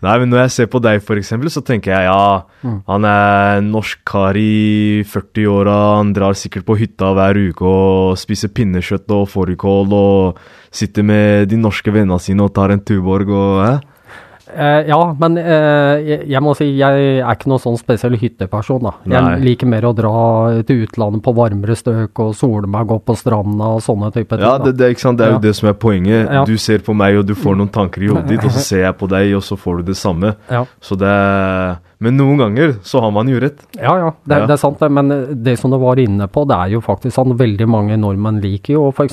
Nei, 0.00 0.14
men 0.22 0.30
når 0.32 0.46
jeg 0.46 0.52
ser 0.54 0.68
på 0.72 0.80
deg, 0.80 1.02
for 1.04 1.20
eksempel, 1.20 1.50
så 1.52 1.60
tenker 1.60 1.92
jeg 1.92 2.06
ja, 2.08 2.72
han 2.88 3.06
er 3.08 3.58
en 3.58 3.68
norsk 3.74 4.00
kar 4.08 4.38
i 4.40 5.02
40-åra, 5.04 5.76
han 5.98 6.14
drar 6.16 6.38
sikkert 6.38 6.64
på 6.68 6.78
hytta 6.80 7.12
hver 7.16 7.36
uke 7.36 7.68
og 7.68 8.16
spiser 8.20 8.52
pinnekjøtt 8.56 9.12
og 9.12 9.28
fårikål 9.28 9.92
og 9.96 10.40
sitter 10.72 11.04
med 11.04 11.50
de 11.52 11.58
norske 11.60 11.92
vennene 11.92 12.20
sine 12.22 12.46
og 12.46 12.54
tar 12.56 12.72
en 12.72 12.80
Tuborg 12.80 13.28
og 13.28 13.60
hæ? 13.66 13.74
Eh, 14.54 14.88
ja, 14.88 14.98
men 15.20 15.36
eh, 15.38 16.00
jeg, 16.06 16.24
jeg 16.32 16.42
må 16.42 16.54
si 16.58 16.66
jeg 16.78 17.04
er 17.20 17.34
ikke 17.36 17.50
noen 17.52 17.62
sånn 17.62 17.78
spesiell 17.80 18.16
hytteperson. 18.20 18.82
da. 18.82 18.92
Jeg 19.06 19.22
Nei. 19.26 19.36
liker 19.50 19.66
mer 19.70 19.86
å 19.88 19.92
dra 19.96 20.12
til 20.66 20.84
utlandet 20.86 21.22
på 21.26 21.34
varmere 21.36 21.76
støk 21.78 22.18
og 22.24 22.34
sole 22.38 22.66
meg, 22.70 22.86
gå 22.90 22.98
på 23.04 23.16
stranda 23.18 23.72
og 23.76 23.82
sånne 23.84 24.12
typer 24.14 24.36
ting. 24.40 24.46
Ja, 24.46 24.56
det, 24.62 24.74
det, 24.80 24.90
ikke 24.94 25.06
sant? 25.06 25.18
det 25.20 25.26
er 25.26 25.34
jo 25.36 25.40
Ja. 25.40 25.44
det 25.48 25.54
som 25.56 25.68
er 25.68 25.74
poenget. 25.74 26.30
Ja. 26.30 26.44
Du 26.44 26.56
ser 26.58 26.78
på 26.86 26.94
meg, 26.96 27.16
og 27.18 27.26
du 27.26 27.34
får 27.34 27.56
noen 27.60 27.70
tanker 27.72 28.02
i 28.02 28.08
hodet 28.12 28.28
ditt, 28.28 28.44
og 28.44 28.50
så 28.52 28.64
ser 28.64 28.84
jeg 28.86 28.98
på 28.98 29.08
deg, 29.08 29.34
og 29.36 29.42
så 29.46 29.56
får 29.60 29.78
du 29.78 29.82
det 29.92 29.96
samme. 30.00 30.34
Ja. 30.50 30.64
Så 30.80 30.96
det 30.98 31.08
er 31.08 31.78
Men 32.00 32.16
noen 32.16 32.38
ganger 32.40 32.70
så 32.82 33.00
har 33.04 33.10
man 33.12 33.28
jo 33.28 33.38
rett. 33.42 33.58
Ja, 33.76 33.92
ja, 34.00 34.10
det, 34.24 34.38
Ja. 34.38 34.46
det 34.46 34.54
er 34.54 34.60
sant 34.62 34.78
det, 34.80 34.88
men 34.90 35.08
det 35.44 35.58
som 35.60 35.70
du 35.70 35.76
var 35.78 35.96
inne 36.00 36.26
på, 36.32 36.46
det 36.48 36.56
er 36.56 36.70
jo 36.72 36.80
faktisk 36.80 37.12
sånn 37.12 37.36
veldig 37.36 37.66
mange 37.68 37.98
nordmenn 38.00 38.40
liker 38.40 38.72
jo 38.78 38.86
f.eks. 38.90 39.12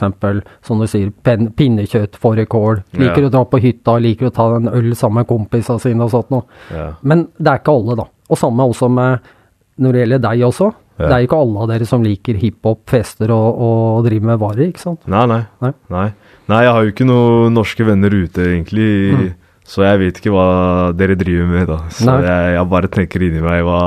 som 0.63 0.79
du 0.79 0.88
sier, 0.88 1.12
pen, 1.24 1.50
pinnekjøtt, 1.51 2.15
fårikål, 2.15 2.84
liker 2.96 3.22
Ja. 3.25 3.27
å 3.27 3.32
dra 3.32 3.44
på 3.46 3.60
hytta, 3.60 3.98
liker 4.00 4.27
å 4.29 4.34
ta 4.34 4.56
en 4.56 4.70
øl 4.72 4.94
sammen 4.96 5.15
med 5.25 5.27
kompisene 5.27 5.79
sine 5.84 6.01
og 6.08 6.12
sånt 6.12 6.32
noe. 6.32 6.44
Ja. 6.72 6.94
Men 7.03 7.27
det 7.38 7.48
er 7.51 7.60
ikke 7.60 7.75
alle, 7.75 7.96
da. 7.98 8.08
Og 8.29 8.38
samme 8.38 8.63
også 8.63 8.89
med 8.89 9.20
når 9.79 9.91
det 9.94 10.01
gjelder 10.08 10.20
deg 10.29 10.39
også. 10.48 10.74
Det 10.98 11.12
er 11.12 11.20
jo 11.22 11.27
ikke 11.27 11.38
alle 11.44 11.60
av 11.62 11.67
dere 11.70 11.86
som 11.86 12.01
liker 12.03 12.34
hiphop, 12.41 12.79
fester 12.89 13.29
og, 13.29 13.60
og 13.62 14.06
driver 14.08 14.25
med 14.32 14.39
varer, 14.41 14.63
ikke 14.72 14.79
sant? 14.82 15.00
Nei, 15.06 15.25
nei, 15.29 15.44
Nei. 15.62 15.74
nei. 15.94 16.08
Nei, 16.50 16.62
jeg 16.63 16.72
har 16.74 16.82
jo 16.88 16.91
ikke 16.96 17.06
noen 17.06 17.53
norske 17.53 17.86
venner 17.86 18.10
ute, 18.10 18.41
egentlig. 18.48 19.36
Så 19.67 19.83
jeg 19.83 20.00
vet 20.00 20.19
ikke 20.21 20.31
hva 20.31 20.45
dere 20.95 21.17
driver 21.19 21.50
med, 21.51 21.65
da. 21.67 21.79
Så 21.91 22.13
jeg, 22.24 22.53
jeg 22.55 22.69
bare 22.71 22.91
tenker 22.93 23.25
inni 23.27 23.43
meg 23.43 23.65
hva, 23.67 23.81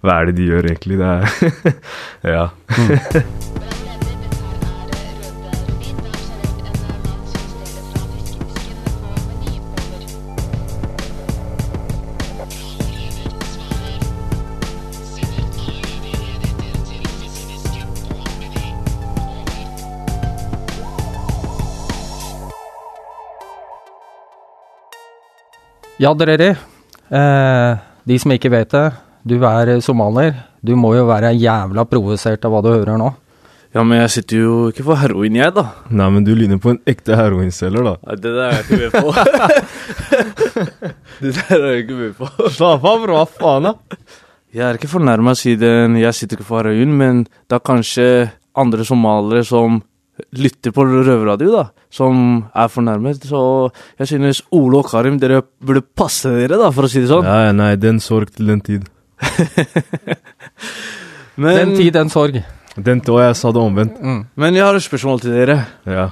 hva 0.00 0.20
er 0.20 0.30
det 0.30 0.38
de 0.38 0.48
gjør, 0.48 0.70
egentlig. 0.72 1.00
Det 1.02 1.10
er 1.12 1.74
Ja. 2.36 2.46
Ja, 25.96 26.10
Dreri. 26.12 26.50
Eh, 27.08 27.76
de 28.04 28.16
som 28.20 28.32
ikke 28.34 28.50
vet 28.52 28.74
det, 28.74 28.88
du 29.24 29.38
er 29.40 29.70
somalier. 29.80 30.34
Du 30.60 30.74
må 30.76 30.90
jo 30.96 31.06
være 31.08 31.30
jævla 31.32 31.86
provosert 31.88 32.44
av 32.44 32.52
hva 32.52 32.60
du 32.64 32.68
hører 32.68 32.98
nå. 33.00 33.14
Ja, 33.72 33.80
men 33.84 34.02
jeg 34.02 34.12
sitter 34.12 34.42
jo 34.42 34.58
ikke 34.72 34.84
for 34.86 35.00
heroin, 35.00 35.36
jeg, 35.36 35.52
da. 35.56 35.64
Nei, 35.88 36.10
men 36.12 36.24
du 36.24 36.34
ligner 36.36 36.60
på 36.60 36.74
en 36.74 36.78
ekte 36.88 37.16
heroinselger, 37.16 37.84
da. 37.84 37.94
Nei, 38.08 38.18
det 38.20 38.34
der 38.36 38.44
er 38.44 38.54
jeg 38.56 38.66
ikke 38.66 38.78
med 38.82 38.92
på. 38.92 39.08
det 41.24 41.32
der 41.38 41.56
er 41.56 41.66
jeg 41.72 41.82
ikke 41.86 41.98
med 42.02 42.14
på. 42.20 42.30
Slapp 42.56 42.84
av, 42.92 43.02
bro. 43.04 43.18
Hva 43.18 43.26
faen, 43.32 43.68
da? 43.70 44.08
Jeg 44.56 44.64
er 44.68 44.78
ikke 44.78 44.92
fornærma 44.92 45.32
siden 45.36 45.96
jeg 46.00 46.16
sitter 46.16 46.36
ikke 46.38 46.48
for 46.48 46.60
heroin, 46.64 46.92
men 46.96 47.24
det 47.24 47.56
er 47.56 47.64
kanskje 47.72 48.08
andre 48.56 48.84
somaliere 48.88 49.44
som 49.48 49.80
lytter 50.32 50.72
på 50.72 50.84
røverradio, 50.86 51.50
da, 51.52 51.64
som 51.92 52.46
er 52.54 52.68
fornærmet. 52.72 53.22
Så 53.28 53.40
jeg 54.00 54.08
synes 54.14 54.42
Ole 54.56 54.78
og 54.80 54.88
Karim, 54.90 55.18
dere 55.20 55.42
burde 55.60 55.82
passe 55.96 56.30
dere, 56.32 56.56
da, 56.60 56.70
for 56.72 56.88
å 56.88 56.90
si 56.90 57.00
det 57.04 57.10
sånn. 57.10 57.24
Nei, 57.26 57.52
nei, 57.56 57.72
den 57.80 58.00
sorg 58.00 58.30
til 58.36 58.46
den 58.52 58.60
tid. 58.64 58.86
Men, 61.36 61.56
Den 61.58 61.74
tid, 61.76 61.92
den 61.92 62.08
sorg. 62.12 62.38
Den 62.76 63.00
Og 63.12 63.18
jeg 63.20 63.36
sa 63.36 63.50
det 63.52 63.60
omvendt. 63.60 63.98
men 64.36 64.54
jeg 64.56 64.64
har 64.64 64.76
et 64.76 64.84
spørsmål 64.84 65.20
til 65.20 65.32
dere. 65.36 65.56
Ja. 65.88 66.10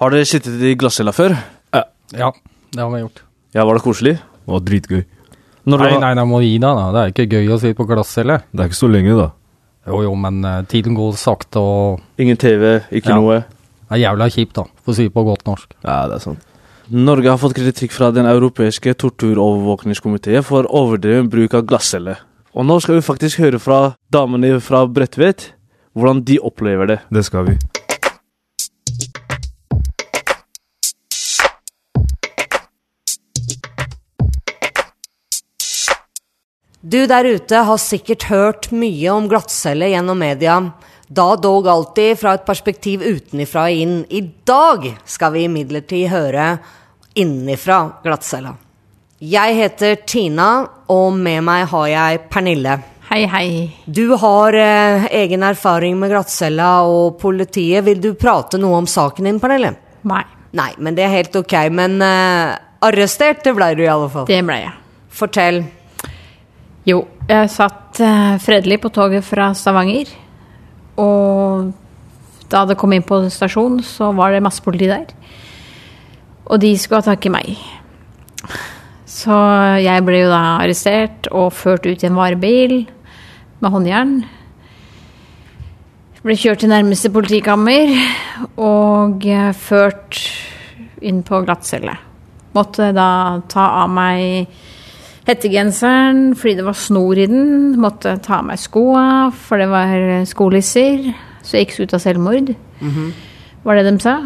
Har 0.00 0.10
dere 0.12 0.24
sittet 0.28 0.60
i 0.64 0.74
glasscella 0.76 1.12
før? 1.16 1.36
Ja, 2.16 2.30
det 2.72 2.80
har 2.80 2.90
vi 2.92 3.00
gjort. 3.02 3.22
Ja, 3.56 3.64
var 3.64 3.74
det 3.78 3.82
koselig? 3.84 4.12
Det 4.20 4.52
var 4.52 4.60
dritgøy. 4.60 5.04
Når 5.66 5.78
Nei, 5.82 5.90
var- 5.90 6.00
nei, 6.00 6.14
nei, 6.14 6.24
må 6.24 6.40
gi 6.44 6.58
deg, 6.58 6.76
da. 6.78 6.92
Det 6.92 7.00
er 7.02 7.12
ikke 7.12 7.26
gøy 7.32 7.48
å 7.50 7.58
sitte 7.60 7.76
på 7.80 7.86
glasscelle. 7.88 8.36
Det 8.52 8.60
er 8.60 8.68
ikke 8.70 8.78
så 8.78 8.88
lenge, 8.92 9.16
da. 9.18 9.30
Jo, 9.86 10.02
jo, 10.02 10.14
men 10.18 10.44
eh, 10.44 10.62
tiden 10.66 10.94
går 10.98 11.14
sakte, 11.20 11.60
og 11.62 12.00
Ingen 12.18 12.36
TV, 12.36 12.80
ikke 12.90 13.10
Ja. 13.12 13.16
noe. 13.20 13.44
det 13.88 13.96
er 14.00 14.02
jævla 14.10 14.26
kjipt, 14.30 14.54
da, 14.54 14.64
for 14.84 14.92
å 14.92 14.96
si 14.96 15.04
det 15.06 15.14
på 15.14 15.24
godt 15.24 15.44
norsk. 15.46 15.68
Ja, 15.84 16.06
det 16.08 16.16
er 16.16 16.24
sant. 16.24 16.38
Norge 16.90 17.28
har 17.30 17.38
fått 17.38 17.54
kritikk 17.54 17.90
fra 17.92 18.12
Den 18.14 18.26
europeiske 18.26 18.94
torturovervåkningskomiteen 18.94 20.44
for 20.46 20.66
overdreven 20.70 21.28
bruk 21.30 21.54
av 21.54 21.64
glasscelle. 21.66 22.16
Og 22.54 22.64
nå 22.64 22.80
skal 22.80 22.94
vi 22.96 23.00
faktisk 23.04 23.38
høre 23.42 23.58
fra 23.60 23.94
damene 24.10 24.60
fra 24.60 24.86
Bredtvet 24.86 25.50
hvordan 25.96 26.24
de 26.24 26.38
opplever 26.38 26.86
det. 26.86 26.98
Det 27.12 27.24
skal 27.24 27.44
vi. 27.46 27.56
Du 36.86 37.00
der 37.10 37.26
ute 37.26 37.64
har 37.66 37.78
sikkert 37.82 38.28
hørt 38.30 38.66
mye 38.70 39.10
om 39.10 39.24
glattcelle 39.26 39.88
gjennom 39.90 40.20
media. 40.22 40.60
Da 41.08 41.24
dog 41.34 41.66
alltid 41.66 42.18
fra 42.20 42.34
et 42.36 42.44
perspektiv 42.46 43.02
utenifra 43.02 43.64
og 43.66 43.80
inn. 43.82 43.96
I 44.06 44.20
dag 44.46 44.84
skal 45.02 45.32
vi 45.34 45.46
imidlertid 45.48 46.04
høre 46.12 46.44
innenifra 47.18 47.80
glattcella. 48.04 48.52
Jeg 49.18 49.56
heter 49.56 49.96
Tina, 50.06 50.50
og 50.92 51.16
med 51.18 51.42
meg 51.48 51.64
har 51.72 51.88
jeg 51.90 52.20
Pernille. 52.30 52.76
Hei, 53.08 53.24
hei. 53.32 53.48
Du 53.86 54.14
har 54.22 54.54
eh, 54.54 55.08
egen 55.24 55.42
erfaring 55.48 55.96
med 55.98 56.12
glattcella 56.14 56.68
og 56.86 57.16
politiet. 57.18 57.82
Vil 57.88 57.98
du 58.04 58.12
prate 58.14 58.60
noe 58.62 58.78
om 58.84 58.86
saken 58.86 59.26
din, 59.26 59.40
Pernille? 59.42 59.72
Nei, 60.06 60.22
Nei, 60.54 60.70
men 60.78 60.94
det 60.94 61.02
er 61.08 61.16
helt 61.16 61.34
ok. 61.42 61.56
Men 61.74 61.98
eh, 61.98 62.54
arrestert, 62.86 63.42
det 63.42 63.56
ble 63.58 63.72
du 63.74 63.82
i 63.82 63.90
alle 63.90 64.06
fall. 64.12 64.30
det 64.30 64.38
ble 64.46 64.60
jeg. 64.68 64.76
Fortell. 65.16 65.64
Jo, 66.86 67.00
jeg 67.26 67.50
satt 67.50 67.98
eh, 67.98 68.36
fredelig 68.38 68.78
på 68.84 68.92
toget 68.94 69.24
fra 69.26 69.48
Stavanger. 69.58 70.06
Og 71.02 71.72
da 72.46 72.60
det 72.68 72.76
kom 72.78 72.92
inn 72.94 73.02
på 73.02 73.18
stasjonen, 73.32 73.80
så 73.82 74.12
var 74.14 74.30
det 74.30 74.44
masse 74.44 74.62
politi 74.62 74.86
der. 74.86 75.08
Og 76.46 76.60
de 76.62 76.70
skulle 76.78 77.02
ha 77.02 77.08
tak 77.08 77.26
i 77.26 77.32
meg. 77.34 77.56
Så 79.10 79.34
jeg 79.82 80.04
ble 80.06 80.20
jo 80.22 80.30
da 80.30 80.42
arrestert 80.60 81.26
og 81.34 81.50
ført 81.58 81.88
ut 81.88 82.04
i 82.04 82.06
en 82.06 82.18
varebil 82.18 82.76
med 83.58 83.74
håndjern. 83.74 84.14
Ble 86.22 86.38
kjørt 86.38 86.62
til 86.62 86.70
nærmeste 86.70 87.10
politikammer 87.14 87.90
og 88.62 89.26
eh, 89.26 89.50
ført 89.58 90.22
inn 91.02 91.24
på 91.26 91.42
glattcelle. 91.42 91.98
Måtte 92.54 92.92
da 92.94 93.10
ta 93.50 93.66
av 93.82 93.90
meg 93.90 94.46
hettegenseren 95.26 96.34
fordi 96.38 96.56
det 96.60 96.66
var 96.66 96.78
snor 96.78 97.18
i 97.18 97.28
den. 97.30 97.74
Måtte 97.82 98.16
ta 98.22 98.40
av 98.40 98.48
meg 98.50 98.60
skoa, 98.62 99.30
for 99.34 99.60
det 99.60 99.68
var 99.70 100.26
skolisser. 100.28 101.10
Så 101.46 101.58
jeg 101.58 101.66
gikk 101.66 101.86
ut 101.86 101.96
av 101.96 102.02
selvmord. 102.02 102.52
Var 103.66 103.78
det 103.78 103.88
de 103.88 103.96
sa. 104.02 104.16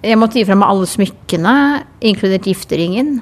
Jeg 0.00 0.16
måtte 0.16 0.40
gi 0.40 0.46
fra 0.48 0.56
meg 0.56 0.70
alle 0.72 0.86
smykkene, 0.88 1.56
inkludert 2.08 2.46
gifteringen. 2.48 3.18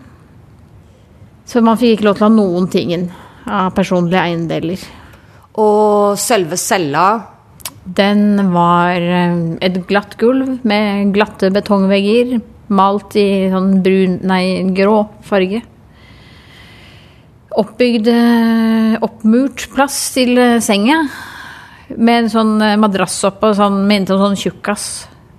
Så 1.49 1.62
man 1.65 1.81
fikk 1.81 1.97
ikke 1.97 2.07
lov 2.07 2.19
til 2.19 2.27
å 2.27 2.29
ha 2.29 2.37
noen 2.37 2.69
tingen 2.71 3.09
av 3.49 3.73
personlige 3.77 4.21
eiendeler. 4.29 4.85
Og 5.59 6.15
selve 6.21 6.59
cella 6.61 7.09
Den 7.88 8.50
var 8.53 9.00
eh, 9.00 9.38
et 9.65 9.79
glatt 9.88 10.19
gulv 10.21 10.59
med 10.69 11.15
glatte 11.15 11.49
betongvegger, 11.49 12.35
malt 12.69 13.17
i 13.17 13.49
sånn 13.49 13.79
brun, 13.81 14.19
nei, 14.29 14.43
grå 14.77 15.07
farge. 15.25 15.62
Oppbygd, 17.59 18.07
eh, 18.07 18.95
oppmurt 19.03 19.65
plass 19.75 19.97
til 20.15 20.38
eh, 20.38 20.59
senga, 20.62 21.00
med 21.97 22.25
en 22.25 22.29
sånn 22.31 22.53
eh, 22.62 22.77
madrass 22.79 23.17
oppå, 23.27 23.50
sånn, 23.59 23.81
inntil 23.91 24.15
en 24.15 24.29
sånn 24.29 24.38
tjukkas, 24.38 24.85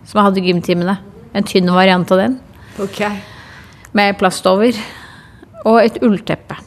som 0.03 0.19
jeg 0.19 0.25
hadde 0.27 0.41
i 0.41 0.49
gymtimene. 0.49 0.97
En 1.31 1.45
tynn 1.47 1.69
variant 1.71 2.11
av 2.11 2.19
den, 2.19 2.39
Ok. 2.81 2.99
med 3.93 4.17
plast 4.19 4.47
over. 4.49 4.75
Og 5.65 5.77
et 5.81 5.99
ullteppe. 6.03 6.57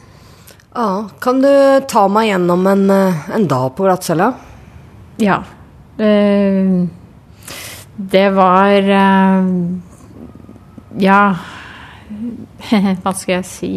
Ja, 0.73 1.07
kan 1.21 1.41
du 1.41 1.49
ta 1.89 2.07
meg 2.09 2.31
gjennom 2.31 2.65
en, 2.69 2.83
en 2.89 3.47
dag 3.49 3.75
på 3.75 3.85
glattcella? 3.85 4.31
Ja. 5.21 5.43
Det, 5.97 6.89
det 7.97 8.23
var 8.33 8.79
Ja 10.97 11.19
Hva 13.03 13.13
skal 13.13 13.35
jeg 13.35 13.45
si? 13.45 13.71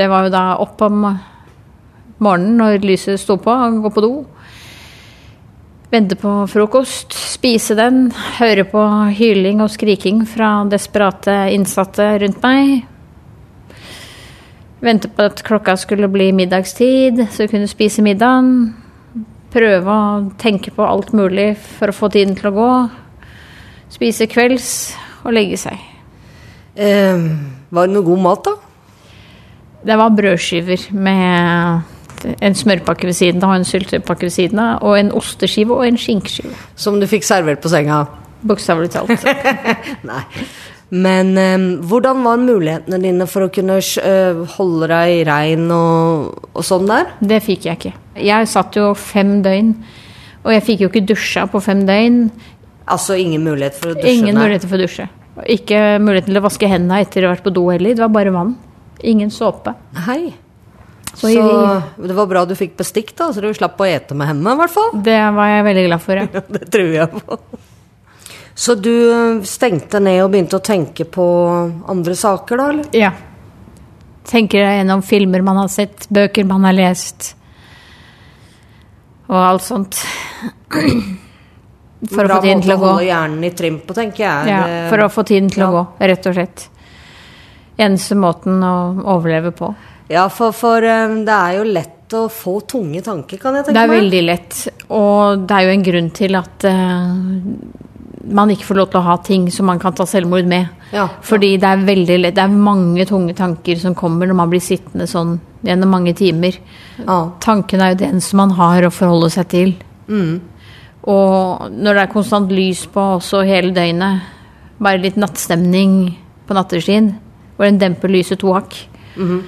Det 0.00 0.06
var 0.08 0.24
jo 0.24 0.32
da 0.32 0.44
opp 0.62 0.80
om 0.86 1.02
morgenen 2.24 2.54
når 2.56 2.84
lyset 2.88 3.20
sto 3.20 3.34
på, 3.36 3.52
og 3.52 3.82
gå 3.84 3.90
på 3.92 4.04
do. 4.04 4.12
Vente 5.92 6.16
på 6.16 6.30
frokost, 6.48 7.12
spise 7.12 7.74
den, 7.76 8.06
høre 8.38 8.64
på 8.70 8.80
hyling 9.18 9.60
og 9.60 9.68
skriking 9.74 10.22
fra 10.24 10.62
desperate 10.70 11.34
innsatte 11.52 12.06
rundt 12.22 12.40
meg. 12.46 12.86
Vente 14.80 15.10
på 15.12 15.26
at 15.28 15.42
klokka 15.44 15.74
skulle 15.76 16.08
bli 16.08 16.30
middagstid, 16.32 17.20
så 17.28 17.44
jeg 17.44 17.52
kunne 17.52 17.68
spise 17.68 18.06
middagen. 18.06 18.70
Prøve 19.52 19.98
å 19.98 20.24
tenke 20.40 20.72
på 20.72 20.86
alt 20.86 21.12
mulig 21.12 21.50
for 21.58 21.92
å 21.92 21.98
få 21.98 22.08
tiden 22.14 22.38
til 22.40 22.54
å 22.54 22.56
gå. 22.56 22.72
Spise 23.92 24.30
kvelds 24.32 24.72
og 25.26 25.36
legge 25.36 25.60
seg. 25.60 25.76
Eh, 26.72 27.28
var 27.68 27.90
det 27.90 27.98
noe 27.98 28.08
god 28.08 28.26
mat, 28.30 28.48
da? 28.48 28.59
Det 29.86 29.96
var 29.96 30.12
brødskiver 30.12 30.90
med 30.92 31.82
en 32.44 32.56
smørpakke 32.56 33.08
ved 33.08 33.16
siden 33.16 33.44
av, 33.44 33.54
en 33.56 33.64
syltepakke 33.64 34.28
ved 34.28 34.34
siden 34.34 34.60
av, 34.60 34.82
og 34.84 34.98
en 34.98 35.12
osteskive 35.16 35.76
og 35.76 35.86
en 35.86 35.98
skinkeskive. 36.00 36.52
Som 36.76 37.00
du 37.00 37.06
fikk 37.08 37.24
servert 37.24 37.62
på 37.62 37.72
senga? 37.72 38.02
Bokstavelig 38.46 38.92
talt. 38.92 39.24
Nei. 40.10 40.22
Men 40.90 41.36
um, 41.38 41.66
hvordan 41.86 42.24
var 42.26 42.40
mulighetene 42.42 42.98
dine 42.98 43.26
for 43.30 43.46
å 43.46 43.50
kunne 43.54 43.78
uh, 43.78 44.40
holde 44.56 44.88
deg 44.90 45.20
rein 45.28 45.68
og, 45.70 46.48
og 46.50 46.66
sånn 46.66 46.88
der? 46.90 47.12
Det 47.22 47.38
fikk 47.46 47.68
jeg 47.68 47.78
ikke. 47.78 47.92
Jeg 48.20 48.48
satt 48.50 48.76
jo 48.76 48.90
fem 48.98 49.38
døgn, 49.44 49.74
og 50.42 50.54
jeg 50.56 50.66
fikk 50.66 50.82
jo 50.84 50.90
ikke 50.90 51.06
dusja 51.12 51.46
på 51.50 51.62
fem 51.62 51.84
døgn. 51.88 52.24
Altså 52.90 53.16
ingen 53.22 53.44
mulighet 53.46 53.78
for 53.78 53.92
å 53.92 54.00
dusje? 54.00 54.16
Ingen 54.18 54.40
mulighet 54.40 54.66
for 54.66 54.76
å 54.76 54.82
dusje. 54.82 55.06
Ikke 55.48 55.78
muligheten 56.02 56.34
til 56.34 56.40
å 56.40 56.48
vaske 56.48 56.68
hendene 56.68 57.04
etter 57.04 57.24
å 57.24 57.30
ha 57.30 57.36
vært 57.36 57.46
på 57.46 57.54
do 57.54 57.68
heller. 57.70 57.94
Det 57.94 58.02
var 58.02 58.12
bare 58.16 58.34
vann. 58.34 58.56
Ingen 59.02 59.30
såpe. 59.30 59.74
Hei. 60.06 60.34
Så 61.14 61.28
Så, 61.28 61.82
det 62.06 62.14
var 62.14 62.26
bra 62.26 62.44
du 62.46 62.54
fikk 62.54 62.76
bestikk, 62.78 63.16
da, 63.18 63.32
så 63.32 63.40
du 63.42 63.48
slapp 63.54 63.80
å 63.80 63.86
ete 63.88 64.14
med 64.14 64.30
henne, 64.30 64.52
i 64.54 64.60
hvert 64.60 64.72
fall. 64.72 64.92
Det 65.02 65.18
var 65.34 65.48
jeg 65.50 65.64
veldig 65.66 65.84
glad 65.88 66.04
for, 66.04 66.16
ja. 66.20 66.42
det 66.54 66.70
tror 66.70 66.92
jeg 66.94 67.10
på. 67.10 67.38
Så 68.54 68.74
du 68.76 68.92
eh, 69.10 69.42
stengte 69.48 70.00
ned 70.00 70.20
og 70.24 70.30
begynte 70.34 70.60
å 70.60 70.64
tenke 70.64 71.04
på 71.08 71.26
andre 71.90 72.14
saker, 72.16 72.56
da, 72.60 72.70
eller? 72.74 72.94
ja. 73.06 73.12
Tenker 74.30 74.62
deg 74.62 74.76
gjennom 74.76 75.00
filmer 75.02 75.42
man 75.42 75.56
har 75.58 75.70
sett, 75.72 76.04
bøker 76.12 76.44
man 76.46 76.62
har 76.68 76.76
lest, 76.76 77.32
og 79.26 79.38
alt 79.40 79.64
sånt. 79.64 79.98
For 82.12 82.24
å 82.24 82.36
få 82.36 82.42
tiden 82.44 82.62
til 82.62 82.74
å 82.76 82.76
gå. 82.78 82.86
holde 82.86 83.08
hjernen 83.08 83.42
i 83.44 83.50
trim 83.56 83.80
på, 83.84 83.96
tenker 83.96 84.22
jeg. 84.22 84.52
Ja, 84.52 84.60
for 84.88 85.02
å 85.04 85.08
få 85.12 85.24
tiden 85.28 85.50
til 85.52 85.66
å 85.66 85.72
gå, 85.74 85.82
rett 86.08 86.28
og 86.30 86.36
slett. 86.36 86.62
Eneste 87.80 88.16
måten 88.18 88.60
å 88.64 88.74
overleve 89.14 89.54
på. 89.56 89.72
Ja, 90.10 90.26
for, 90.32 90.54
for 90.56 90.84
eh, 90.84 91.20
det 91.24 91.36
er 91.36 91.58
jo 91.60 91.66
lett 91.70 92.16
å 92.18 92.24
få 92.32 92.58
tunge 92.66 93.02
tanker, 93.06 93.38
kan 93.38 93.54
jeg 93.56 93.68
tenke 93.68 93.76
meg. 93.76 93.78
Det 93.78 93.82
er 93.84 93.92
meg. 93.92 94.00
veldig 94.02 94.22
lett, 94.26 94.56
og 94.96 95.44
det 95.46 95.56
er 95.56 95.66
jo 95.66 95.74
en 95.76 95.84
grunn 95.86 96.08
til 96.16 96.38
at 96.40 96.66
uh, 96.66 97.12
man 98.40 98.50
ikke 98.50 98.66
får 98.66 98.80
lov 98.80 98.90
til 98.90 99.00
å 99.00 99.06
ha 99.06 99.14
ting 99.22 99.46
som 99.54 99.68
man 99.70 99.78
kan 99.82 99.94
ta 99.94 100.06
selvmord 100.10 100.48
med. 100.50 100.66
Ja. 100.94 101.06
Fordi 101.22 101.52
det 101.62 101.70
er 101.70 101.86
veldig 101.86 102.18
lett, 102.24 102.36
det 102.36 102.42
er 102.42 102.58
mange 102.70 103.06
tunge 103.06 103.36
tanker 103.38 103.78
som 103.78 103.94
kommer 103.98 104.26
når 104.26 104.40
man 104.42 104.50
blir 104.50 104.64
sittende 104.64 105.06
sånn 105.10 105.36
gjennom 105.66 105.94
mange 105.94 106.16
timer. 106.18 106.58
Ja. 106.98 107.20
Tanken 107.42 107.84
er 107.84 107.94
jo 107.94 108.02
den 108.02 108.20
som 108.24 108.42
man 108.42 108.56
har 108.58 108.86
å 108.86 108.94
forholde 108.94 109.30
seg 109.32 109.50
til. 109.52 109.74
Mm. 110.10 110.40
Og 111.10 111.70
når 111.70 111.96
det 111.96 112.02
er 112.02 112.12
konstant 112.12 112.52
lys 112.52 112.84
på 112.92 113.06
også 113.16 113.44
hele 113.48 113.72
døgnet, 113.76 114.26
bare 114.80 115.00
litt 115.00 115.18
nattstemning 115.20 116.16
på 116.48 116.56
nattestid, 116.56 117.12
hvor 117.60 117.68
den 117.68 117.78
demper 117.82 118.08
lyset 118.08 118.40
to 118.40 118.54
hakk, 118.56 118.72
Mhm. 119.20 119.40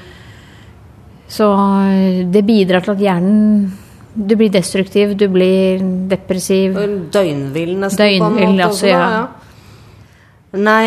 så 1.32 1.46
eh, 1.88 2.24
det 2.28 2.42
bidrar 2.44 2.84
til 2.84 2.92
at 2.92 3.00
hjernen 3.06 3.70
Du 4.14 4.34
blir 4.36 4.50
destruktiv, 4.52 5.14
du 5.16 5.24
blir 5.32 5.80
depressiv. 6.10 6.74
Døgnvill, 7.14 7.78
nesten. 7.80 8.18
på 8.20 8.26
en 8.26 8.50
måte 8.58 8.66
altså, 8.66 8.90
da, 8.90 9.06
ja. 9.14 9.26
Nei, 10.60 10.82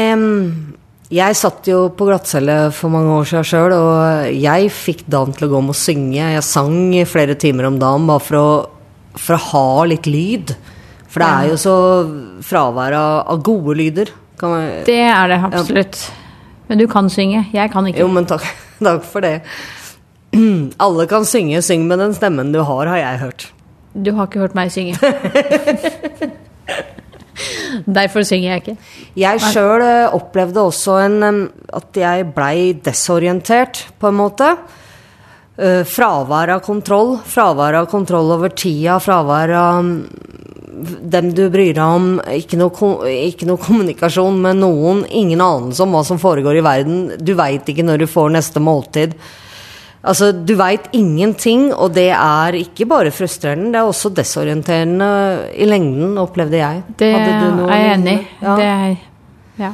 jeg 1.10 1.38
satt 1.39 1.65
jo 1.72 1.88
på 1.98 2.05
glattcelle 2.05 2.72
for 2.72 2.94
mange 2.94 3.15
år 3.15 3.25
siden 3.25 3.48
sjøl, 3.50 3.74
og 3.74 4.29
jeg 4.29 4.70
fikk 4.70 5.01
dagen 5.10 5.34
til 5.34 5.48
å 5.48 5.51
gå 5.55 5.62
med 5.65 5.74
å 5.74 5.79
synge. 5.79 6.22
Jeg 6.36 6.44
sang 6.46 6.77
i 6.94 7.01
flere 7.09 7.33
timer 7.33 7.66
om 7.72 7.79
dagen 7.81 8.05
bare 8.05 8.22
for 8.27 8.38
å, 8.38 8.48
for 9.18 9.40
å 9.40 9.42
ha 9.50 9.66
litt 9.90 10.05
lyd. 10.05 10.53
For 11.09 11.24
det 11.25 11.31
er 11.31 11.50
jo 11.50 11.57
så 11.66 11.75
fravær 12.46 12.94
av, 12.94 13.25
av 13.33 13.42
gode 13.42 13.74
lyder. 13.81 14.14
Man, 14.44 14.70
Det 14.85 15.01
er 15.01 15.33
det 15.33 15.42
absolutt. 15.50 16.11
Men 16.68 16.82
du 16.82 16.88
kan 16.88 17.10
synge. 17.10 17.46
Jeg 17.54 17.72
kan 17.72 17.88
ikke. 17.88 18.00
Jo, 18.00 18.08
men 18.12 18.25
takk, 18.30 18.46
takk 18.88 19.04
for 19.08 19.25
det. 19.25 19.42
Alle 20.86 21.08
kan 21.08 21.25
synge. 21.25 21.62
Syng 21.66 21.86
med 21.88 22.01
den 22.01 22.14
stemmen 22.18 22.54
du 22.54 22.62
har, 22.64 22.88
har 22.92 22.98
jeg 22.98 23.20
hørt. 23.20 23.51
Du 23.96 24.12
har 24.16 24.28
ikke 24.28 24.40
hørt 24.44 24.56
meg 24.58 24.72
synge. 24.74 24.98
Derfor 27.86 28.24
synger 28.24 28.50
jeg 28.50 28.62
ikke. 28.64 28.78
Jeg 29.20 29.42
sjøl 29.51 29.84
opplevde 30.16 30.64
også 30.64 30.98
en, 31.06 31.48
at 31.75 32.00
jeg 32.00 32.28
blei 32.36 32.74
desorientert, 32.86 33.88
på 34.00 34.12
en 34.12 34.20
måte. 34.20 34.56
Eh, 35.57 35.83
fravær 35.87 36.51
av 36.57 36.59
kontroll. 36.65 37.15
Fravær 37.24 37.79
av 37.79 37.87
kontroll 37.91 38.33
over 38.35 38.51
tida. 38.51 38.98
Fravær 39.00 39.53
av 39.55 39.79
mm, 39.85 39.96
dem 41.15 41.31
du 41.35 41.46
bryr 41.53 41.72
deg 41.77 41.85
om. 41.85 42.09
Ikke 42.35 42.59
noe, 42.59 43.07
ikke 43.29 43.48
noe 43.48 43.61
kommunikasjon 43.63 44.41
med 44.44 44.59
noen. 44.59 45.05
Ingen 45.07 45.44
anelse 45.44 45.85
om 45.85 45.96
hva 45.96 46.03
som 46.07 46.20
foregår 46.20 46.59
i 46.59 46.65
verden. 46.65 47.01
Du 47.24 47.33
veit 47.39 47.72
ikke 47.72 47.87
når 47.87 48.03
du 48.03 48.07
får 48.11 48.35
neste 48.35 48.63
måltid. 48.63 49.15
Altså, 50.05 50.29
Du 50.46 50.53
veit 50.59 50.91
ingenting, 50.94 51.72
og 51.74 51.96
det 51.96 52.11
er 52.13 52.59
ikke 52.59 52.85
bare 52.85 53.09
frustrerende, 53.09 53.72
det 53.74 53.79
er 53.79 53.87
også 53.89 54.11
desorienterende 54.13 55.07
i 55.57 55.65
lengden, 55.65 56.20
opplevde 56.22 56.59
jeg. 56.59 56.83
Det 57.00 57.09
er 57.09 57.25
jeg 57.25 57.96
enig 57.96 58.13
i. 58.13 58.27
Ja. 58.44 58.55
Det 58.59 58.70
er 58.70 58.98
Ja. 59.57 59.72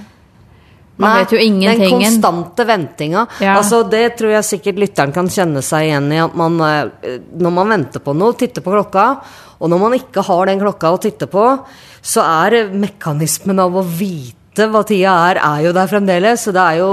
Man 1.02 1.16
Nei, 1.16 1.22
vet 1.24 1.32
jo 1.34 1.40
Den 1.42 1.82
konstante 1.90 2.66
ventinga. 2.70 3.26
Ja. 3.42 3.56
Altså, 3.58 3.82
det 3.90 4.04
tror 4.20 4.36
jeg 4.36 4.48
sikkert 4.48 4.82
lytteren 4.84 5.14
kan 5.16 5.30
kjenne 5.34 5.64
seg 5.66 5.88
igjen 5.88 6.12
i. 6.14 6.20
At 6.22 6.36
man, 6.38 6.60
eh, 6.62 7.18
når 7.42 7.56
man 7.56 7.74
venter 7.74 8.04
på 8.06 8.14
noe, 8.18 8.38
titter 8.38 8.62
på 8.62 8.76
klokka, 8.76 9.08
og 9.62 9.72
når 9.72 9.82
man 9.82 9.98
ikke 9.98 10.24
har 10.26 10.46
den 10.50 10.62
klokka 10.62 10.94
å 10.94 11.02
titte 11.02 11.30
på, 11.32 11.48
så 12.02 12.24
er 12.46 12.72
mekanismen 12.74 13.60
av 13.62 13.76
å 13.78 13.84
vite 13.86 14.70
hva 14.70 14.82
tida 14.86 15.14
er, 15.32 15.42
er 15.42 15.68
jo 15.68 15.76
der 15.76 15.90
fremdeles. 15.90 16.46
Så 16.46 16.54
det 16.56 16.64
er 16.64 16.82
jo 16.82 16.92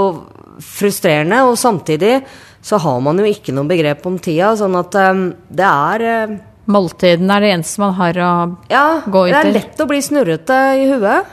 frustrerende, 0.59 1.43
og 1.47 1.57
samtidig 1.57 2.19
så 2.65 2.79
har 2.83 2.99
man 3.03 3.19
jo 3.21 3.27
ikke 3.29 3.53
noe 3.55 3.69
begrep 3.69 4.05
om 4.09 4.17
tida, 4.19 4.51
sånn 4.59 4.75
at 4.79 4.95
um, 4.99 5.25
det 5.47 5.67
er 5.67 6.07
eh, 6.09 6.37
Måltiden 6.69 7.31
er 7.33 7.41
det 7.41 7.47
eneste 7.55 7.81
man 7.81 7.95
har 7.97 8.17
å 8.21 8.31
Ja, 8.69 8.83
gå 9.09 9.23
det 9.25 9.37
er 9.39 9.47
lett 9.55 9.79
å 9.81 9.87
bli 9.89 10.03
snurrete 10.05 10.57
i 10.77 10.83
huet. 10.91 11.31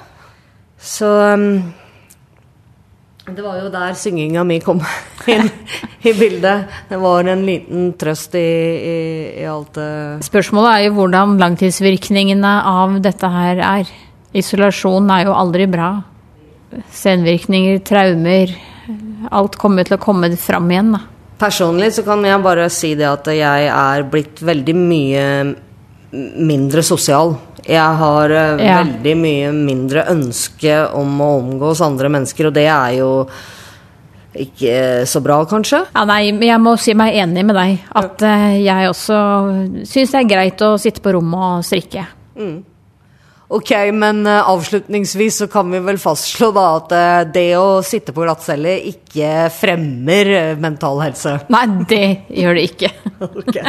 Så 0.81 1.11
um, 1.37 1.59
Det 3.27 3.43
var 3.43 3.57
jo 3.59 3.71
der 3.75 3.95
synginga 3.99 4.45
mi 4.47 4.61
kom 4.63 4.79
inn 5.35 5.49
i 6.07 6.13
bildet. 6.15 6.69
Det 6.87 6.99
var 7.03 7.27
en 7.27 7.43
liten 7.43 7.89
trøst 7.99 8.37
i, 8.39 8.43
i, 8.43 8.99
i 9.43 9.47
alt 9.51 9.73
det 9.75 10.27
Spørsmålet 10.29 10.71
er 10.71 10.85
jo 10.85 10.93
hvordan 11.01 11.35
langtidsvirkningene 11.41 12.53
av 12.71 13.01
dette 13.03 13.31
her 13.33 13.63
er. 13.67 13.91
Isolasjon 14.37 15.11
er 15.11 15.27
jo 15.27 15.35
aldri 15.35 15.67
bra. 15.71 15.91
Senvirkninger, 16.95 17.83
traumer 17.87 18.55
Alt 19.35 19.57
kommer 19.59 19.87
til 19.87 19.97
å 19.97 20.03
komme 20.03 20.29
fram 20.39 20.71
igjen, 20.71 20.93
da. 20.95 21.01
Personlig 21.41 21.91
så 21.97 22.05
kan 22.07 22.23
jeg 22.25 22.43
bare 22.45 22.69
si 22.71 22.93
det 22.95 23.09
at 23.11 23.27
jeg 23.35 23.67
er 23.73 24.05
blitt 24.07 24.39
veldig 24.39 24.75
mye 24.79 25.25
mindre 26.37 26.83
sosial. 26.87 27.37
Jeg 27.67 27.97
har 28.01 28.31
eh, 28.31 28.65
Ja. 28.65 28.79
veldig 28.85 29.15
mye 29.19 29.53
mindre 29.53 30.05
ønske 30.13 30.77
om 30.95 31.19
å 31.21 31.31
omgås 31.41 31.81
andre 31.83 32.09
mennesker, 32.13 32.47
og 32.51 32.55
det 32.55 32.67
er 32.71 32.99
jo 33.01 33.11
ikke 34.37 35.07
så 35.09 35.23
bra, 35.25 35.39
kanskje. 35.49 35.81
Ja, 35.95 36.05
nei, 36.05 36.31
men 36.37 36.45
jeg 36.51 36.61
må 36.61 36.75
si 36.79 36.93
meg 36.95 37.15
enig 37.17 37.45
med 37.49 37.57
deg. 37.57 37.79
At 37.97 38.23
eh, 38.23 38.59
jeg 38.67 38.91
også 38.93 39.19
syns 39.89 40.13
det 40.13 40.21
er 40.23 40.31
greit 40.35 40.65
å 40.67 40.75
sitte 40.81 41.01
på 41.05 41.15
rommet 41.17 41.59
og 41.61 41.65
strikke. 41.67 42.05
Ok, 43.49 43.71
men 43.95 44.25
eh, 44.27 44.43
avslutningsvis 44.53 45.41
så 45.43 45.47
kan 45.51 45.71
vi 45.73 45.81
vel 45.87 45.99
fastslå 46.03 46.51
da 46.57 46.67
at 46.81 46.95
det 47.35 47.49
å 47.59 47.81
sitte 47.87 48.13
på 48.13 48.27
glattcelle 48.27 48.77
ikke 48.93 49.47
fremmer 49.55 50.57
mental 50.61 51.01
helse. 51.07 51.39
Nei, 51.55 51.65
det 51.89 52.05
gjør 52.37 52.61
det 52.61 52.69
ikke. 52.75 52.93
Ok. 53.27 53.63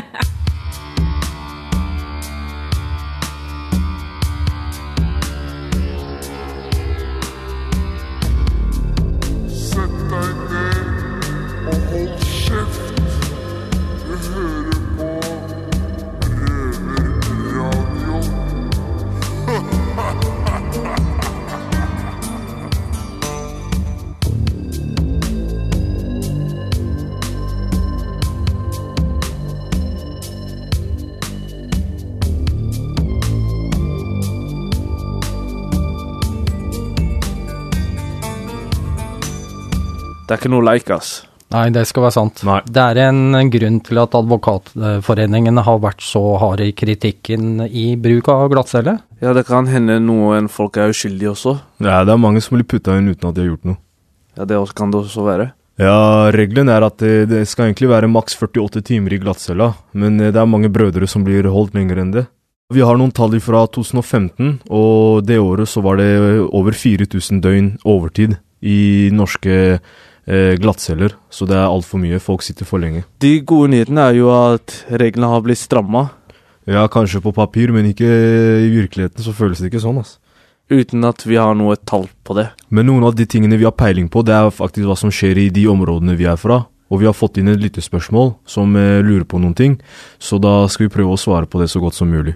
Det 40.27 40.35
er 40.35 40.41
ikke 40.41 40.51
noe 40.51 40.65
leik, 40.67 40.89
ass. 40.91 41.21
Nei, 41.55 41.69
det 41.71 41.85
skal 41.87 42.03
være 42.03 42.15
sant. 42.17 42.41
Nei. 42.43 42.59
Det 42.67 42.83
er 42.83 42.97
en 43.05 43.51
grunn 43.51 43.77
til 43.87 43.99
at 44.01 44.15
advokatforeningene 44.19 45.63
har 45.63 45.77
vært 45.79 46.03
så 46.03 46.21
harde 46.41 46.65
i 46.67 46.73
kritikken 46.75 47.61
i 47.67 47.93
bruk 47.95 48.27
av 48.33 48.49
glattcelle. 48.51 48.97
Ja, 49.23 49.31
det 49.31 49.45
kan 49.47 49.69
hende 49.71 50.01
noen 50.03 50.49
folk 50.51 50.75
er 50.75 50.91
uskyldige 50.91 51.31
også. 51.31 51.55
Ja, 51.79 52.01
det 52.03 52.11
er 52.11 52.19
mange 52.19 52.43
som 52.43 52.57
blir 52.57 52.67
putta 52.67 52.97
inn 52.99 53.07
uten 53.07 53.29
at 53.29 53.37
de 53.37 53.45
har 53.45 53.53
gjort 53.53 53.69
noe. 53.69 53.79
Ja, 54.35 54.45
det 54.49 54.57
også 54.59 54.75
kan 54.77 54.91
det 54.91 54.99
også 54.99 55.23
være. 55.25 55.45
Ja, 55.79 55.95
regelen 56.33 56.73
er 56.73 56.83
at 56.83 56.97
det, 56.99 57.29
det 57.31 57.45
skal 57.47 57.69
egentlig 57.69 57.91
være 57.93 58.09
maks 58.11 58.35
48 58.35 58.81
timer 58.83 59.13
i 59.13 59.21
glattcella, 59.21 59.69
men 59.95 60.19
eh, 60.19 60.33
det 60.33 60.41
er 60.41 60.49
mange 60.49 60.71
brødre 60.73 61.07
som 61.07 61.23
blir 61.23 61.47
holdt 61.53 61.77
lenger 61.77 62.01
enn 62.01 62.11
det. 62.15 62.25
Vi 62.73 62.83
har 62.83 62.97
noen 62.99 63.13
tall 63.15 63.37
fra 63.39 63.61
2015, 63.71 64.57
og 64.67 65.23
det 65.23 65.39
året 65.39 65.71
så 65.71 65.79
var 65.85 66.01
det 66.01 66.09
over 66.49 66.75
4000 66.75 67.39
døgn 67.45 67.71
overtid 67.87 68.35
i 68.59 69.07
norske 69.15 69.57
eh, 69.77 69.95
glattceller, 70.27 71.13
så 71.31 71.45
det 71.47 71.55
er 71.55 71.65
altfor 71.69 72.01
mye. 72.03 72.19
Folk 72.19 72.41
sitter 72.43 72.67
for 72.67 72.83
lenge. 72.83 73.05
De 73.23 73.37
gode 73.47 73.71
nyhetene 73.71 74.09
er 74.09 74.17
jo 74.19 74.27
at 74.35 74.73
reglene 74.91 75.29
har 75.31 75.43
blitt 75.45 75.61
stramma, 75.63 76.09
Ja, 76.67 76.81
kanskje 76.91 77.21
på 77.23 77.31
papir, 77.31 77.71
men 77.71 77.85
ikke 77.87 78.03
i 78.03 78.67
virkeligheten 78.73 79.23
så 79.23 79.31
føles 79.31 79.61
det 79.63 79.69
ikke 79.69 79.79
sånn, 79.79 80.01
ass. 80.01 80.17
uten 80.69 81.05
at 81.07 81.23
vi 81.23 81.37
har 81.39 81.53
noe 81.55 81.77
tall 81.79 82.09
på 82.27 82.35
det. 82.35 82.49
Men 82.69 82.89
noen 82.89 83.05
av 83.07 83.15
de 83.15 83.23
tingene 83.25 83.55
vi 83.55 83.63
har 83.63 83.71
peiling 83.71 84.09
på, 84.11 84.19
det 84.27 84.33
er 84.35 84.49
faktisk 84.51 84.83
hva 84.89 84.97
som 84.99 85.07
skjer 85.09 85.39
i 85.39 85.49
de 85.49 85.63
områdene 85.71 86.17
vi 86.19 86.25
er 86.27 86.35
fra. 86.35 86.65
Og 86.91 86.99
vi 86.99 87.05
har 87.07 87.15
fått 87.15 87.37
inn 87.39 87.47
et 87.47 87.59
lyttespørsmål 87.63 88.33
som 88.45 88.75
eh, 88.75 88.99
lurer 88.99 89.23
på 89.23 89.39
noen 89.39 89.55
ting, 89.55 89.77
så 90.19 90.39
da 90.43 90.67
skal 90.67 90.87
vi 90.89 90.93
prøve 90.97 91.15
å 91.15 91.19
svare 91.19 91.47
på 91.47 91.59
det 91.63 91.69
så 91.71 91.79
godt 91.79 91.95
som 91.95 92.11
mulig. 92.11 92.35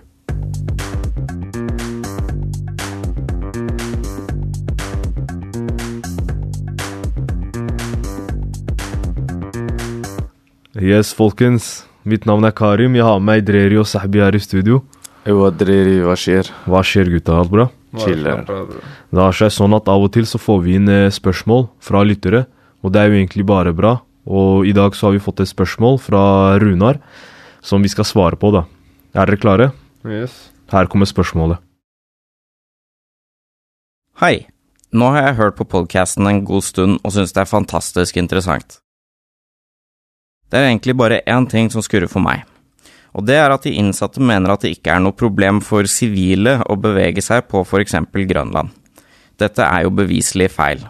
Yes, 10.81 11.11
folkens. 11.13 11.83
Mitt 12.09 12.23
navn 12.25 12.47
er 12.47 12.53
Karim. 12.57 12.95
Jeg 12.97 13.05
har 13.05 13.19
med 13.21 13.27
meg 13.27 13.43
Dreri 13.45 13.77
og 13.77 13.85
Sahbi 13.85 14.17
her 14.23 14.33
i 14.33 14.39
studio. 14.41 14.79
Jo, 15.29 15.43
Dreri, 15.53 15.99
hva 16.01 16.15
skjer? 16.17 16.49
Hva 16.65 16.81
skjer, 16.81 17.11
gutta? 17.13 17.35
Alt 17.37 17.51
bra? 17.53 17.67
Chiller. 18.01 18.41
Det 18.47 19.21
har 19.21 19.37
seg 19.37 19.53
sånn 19.53 19.77
at 19.77 19.91
av 19.93 20.07
og 20.07 20.09
til 20.15 20.25
så 20.25 20.41
får 20.41 20.63
vi 20.65 20.79
inn 20.79 20.89
eh, 20.89 21.13
spørsmål 21.13 21.67
fra 21.85 22.01
lyttere, 22.07 22.47
og 22.81 22.95
det 22.95 23.03
er 23.03 23.11
jo 23.11 23.19
egentlig 23.19 23.45
bare 23.45 23.75
bra. 23.77 23.99
Og 24.25 24.65
i 24.65 24.73
dag 24.73 24.97
så 24.97 25.11
har 25.11 25.17
vi 25.19 25.21
fått 25.21 25.45
et 25.45 25.53
spørsmål 25.53 26.01
fra 26.01 26.23
Runar, 26.63 26.97
som 27.61 27.85
vi 27.85 27.93
skal 27.93 28.09
svare 28.09 28.41
på, 28.41 28.49
da. 28.55 28.65
Er 29.13 29.29
dere 29.29 29.41
klare? 29.43 29.71
Yes. 30.01 30.47
Her 30.73 30.89
kommer 30.89 31.05
spørsmålet. 31.05 31.61
Hei. 34.17 34.47
Nå 34.91 35.13
har 35.13 35.29
jeg 35.29 35.41
hørt 35.45 35.61
på 35.61 35.69
podcasten 35.77 36.25
en 36.25 36.41
god 36.43 36.65
stund 36.65 37.03
og 37.05 37.13
syns 37.13 37.37
det 37.37 37.45
er 37.45 37.53
fantastisk 37.53 38.17
interessant. 38.17 38.81
Det 40.51 40.59
er 40.59 40.67
egentlig 40.67 40.97
bare 40.99 41.21
én 41.23 41.47
ting 41.47 41.69
som 41.71 41.83
skurrer 41.83 42.11
for 42.11 42.23
meg, 42.23 42.43
og 43.15 43.23
det 43.27 43.37
er 43.39 43.53
at 43.53 43.63
de 43.63 43.71
innsatte 43.79 44.19
mener 44.19 44.51
at 44.51 44.65
det 44.65 44.73
ikke 44.75 44.91
er 44.91 45.03
noe 45.03 45.15
problem 45.15 45.61
for 45.63 45.87
sivile 45.87 46.57
å 46.67 46.75
bevege 46.75 47.23
seg 47.23 47.47
på 47.51 47.63
eksempel 47.79 48.27
Grønland. 48.27 48.71
Dette 49.39 49.63
er 49.63 49.85
jo 49.85 49.95
beviselig 49.95 50.51
feil. 50.51 50.83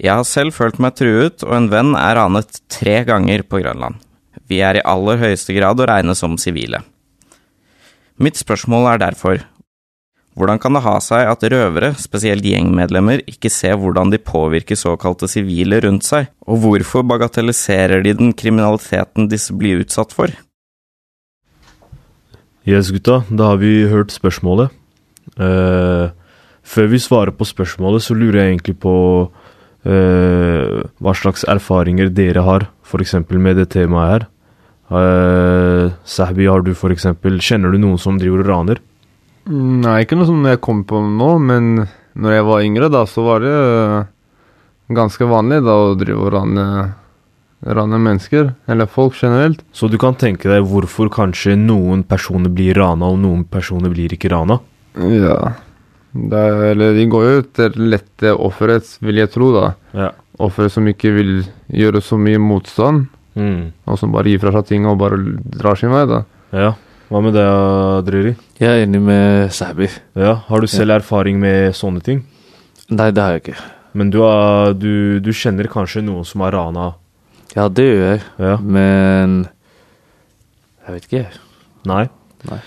Jeg 0.00 0.16
har 0.16 0.24
selv 0.24 0.56
følt 0.56 0.80
meg 0.80 0.96
truet, 0.96 1.44
og 1.44 1.52
en 1.52 1.68
venn 1.68 1.92
er 1.98 2.16
ranet 2.16 2.62
tre 2.72 3.02
ganger 3.04 3.44
på 3.44 3.60
Grønland. 3.60 4.00
Vi 4.48 4.62
er 4.64 4.80
i 4.80 4.86
aller 4.88 5.20
høyeste 5.20 5.52
grad 5.54 5.80
å 5.80 5.86
regne 5.90 6.16
som 6.16 6.38
sivile. 6.40 6.80
Mitt 8.16 8.40
spørsmål 8.40 8.88
er 8.94 9.02
derfor, 9.04 9.44
hvordan 10.40 10.60
kan 10.60 10.72
det 10.72 10.84
ha 10.86 10.94
seg 11.04 11.28
at 11.28 11.44
røvere, 11.52 11.92
spesielt 12.00 12.46
gjengmedlemmer, 12.46 13.20
ikke 13.28 13.52
ser 13.52 13.76
hvordan 13.80 14.12
de 14.12 14.20
påvirker 14.24 14.78
såkalte 14.78 15.28
sivile 15.28 15.82
rundt 15.84 16.06
seg, 16.08 16.30
og 16.48 16.62
hvorfor 16.64 17.04
bagatelliserer 17.04 18.00
de 18.06 18.16
den 18.16 18.32
kriminaliteten 18.32 19.28
disse 19.28 19.52
blir 19.56 19.84
utsatt 19.84 20.16
for? 20.16 20.32
Yes, 22.68 22.90
gutta. 22.92 23.22
Da 23.28 23.52
har 23.52 23.60
vi 23.60 23.88
hørt 23.88 24.12
spørsmålet. 24.12 24.72
Uh, 25.40 26.12
før 26.64 26.90
vi 26.92 27.00
svarer 27.00 27.32
på 27.36 27.46
spørsmålet, 27.48 28.04
så 28.04 28.16
lurer 28.16 28.42
jeg 28.42 28.54
egentlig 28.54 28.76
på 28.80 28.94
uh, 29.28 30.76
hva 31.00 31.16
slags 31.16 31.44
erfaringer 31.48 32.12
dere 32.12 32.44
har, 32.46 32.68
f.eks. 32.84 33.16
med 33.30 33.60
det 33.60 33.70
temaet 33.76 34.12
her. 34.12 34.28
Uh, 34.90 35.92
Sahbi, 36.04 36.48
har 36.50 36.64
du 36.66 36.72
f.eks. 36.74 37.08
Kjenner 37.40 37.72
du 37.72 37.80
noen 37.80 38.00
som 38.00 38.18
driver 38.20 38.44
og 38.44 38.50
raner? 38.50 38.82
Nei, 39.48 40.02
ikke 40.04 40.18
noe 40.18 40.26
som 40.28 40.44
jeg 40.46 40.60
kommer 40.62 40.84
på 40.90 41.00
nå, 41.06 41.30
men 41.42 41.70
når 42.20 42.32
jeg 42.36 42.44
var 42.46 42.64
yngre, 42.66 42.88
da, 42.92 43.04
så 43.08 43.22
var 43.24 43.40
det 43.40 43.54
øh, 43.54 44.04
ganske 44.94 45.26
vanlig 45.30 45.62
da 45.64 45.76
å 45.86 45.94
drive 45.98 46.18
og 46.26 46.32
rane, 46.34 46.64
rane 47.66 47.98
mennesker, 48.02 48.52
eller 48.70 48.86
folk 48.90 49.16
generelt. 49.18 49.62
Så 49.72 49.88
du 49.90 49.96
kan 49.98 50.14
tenke 50.20 50.50
deg 50.50 50.66
hvorfor 50.68 51.10
kanskje 51.12 51.56
noen 51.58 52.04
personer 52.08 52.52
blir 52.52 52.76
rana, 52.78 53.08
og 53.10 53.18
noen 53.22 53.44
personer 53.48 53.90
blir 53.94 54.12
ikke 54.14 54.30
rana? 54.34 54.60
Ja. 55.00 55.54
Det 56.12 56.34
er, 56.42 56.64
eller 56.72 56.96
de 56.98 57.06
går 57.06 57.24
jo 57.28 57.40
etter 57.44 57.76
lette 57.78 58.32
offeret, 58.34 58.86
vil 59.04 59.20
jeg 59.22 59.30
tro, 59.30 59.52
da. 59.54 59.66
Ja. 59.94 60.10
Offeret 60.42 60.72
som 60.74 60.86
ikke 60.90 61.12
vil 61.14 61.32
gjøre 61.70 62.02
så 62.04 62.20
mye 62.20 62.38
motstand, 62.42 63.08
Mm. 63.38 63.68
og 63.86 63.94
som 63.96 64.10
bare 64.10 64.26
gir 64.26 64.40
fra 64.42 64.50
seg 64.56 64.64
ting 64.66 64.86
og 64.90 64.96
bare 64.98 65.14
drar 65.54 65.76
sin 65.78 65.92
vei, 65.94 66.00
da. 66.10 66.24
Ja. 66.50 66.72
Hva 67.10 67.20
med 67.24 67.34
deg, 67.34 68.04
Dreri? 68.06 68.32
Jeg 68.60 68.70
er 68.70 68.84
enig 68.84 69.00
med 69.02 69.50
Sabi. 69.54 69.88
Ja, 70.18 70.36
Har 70.46 70.62
du 70.62 70.68
selv 70.70 70.94
erfaring 71.00 71.40
med 71.42 71.74
sånne 71.74 72.02
ting? 72.06 72.20
Nei, 72.90 73.10
det 73.10 73.22
har 73.22 73.34
jeg 73.36 73.42
ikke. 73.44 73.56
Men 73.98 74.10
du, 74.14 74.20
har, 74.22 74.74
du, 74.78 75.18
du 75.22 75.30
kjenner 75.34 75.66
kanskje 75.70 76.04
noen 76.06 76.26
som 76.26 76.44
har 76.46 76.54
rana? 76.54 76.92
Ja, 77.56 77.66
det 77.66 77.86
gjør 77.88 78.04
jeg, 78.12 78.20
Ja. 78.38 78.56
men 78.62 79.40
Jeg 80.86 80.94
vet 80.94 81.08
ikke. 81.08 81.24
Nei? 81.90 82.04
Nei. 82.50 82.60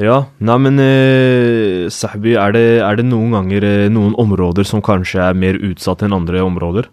Ja, 0.00 0.16
nei, 0.40 0.56
men 0.64 0.80
eh, 0.80 1.90
Sahbi, 1.92 2.32
er 2.40 2.54
det, 2.56 2.64
er 2.80 2.96
det 2.96 3.04
noen 3.04 3.34
ganger 3.36 3.64
eh, 3.68 3.88
noen 3.92 4.14
områder 4.16 4.64
som 4.64 4.80
kanskje 4.84 5.20
er 5.20 5.36
mer 5.36 5.58
utsatt 5.68 6.00
enn 6.06 6.16
andre 6.16 6.40
områder? 6.40 6.88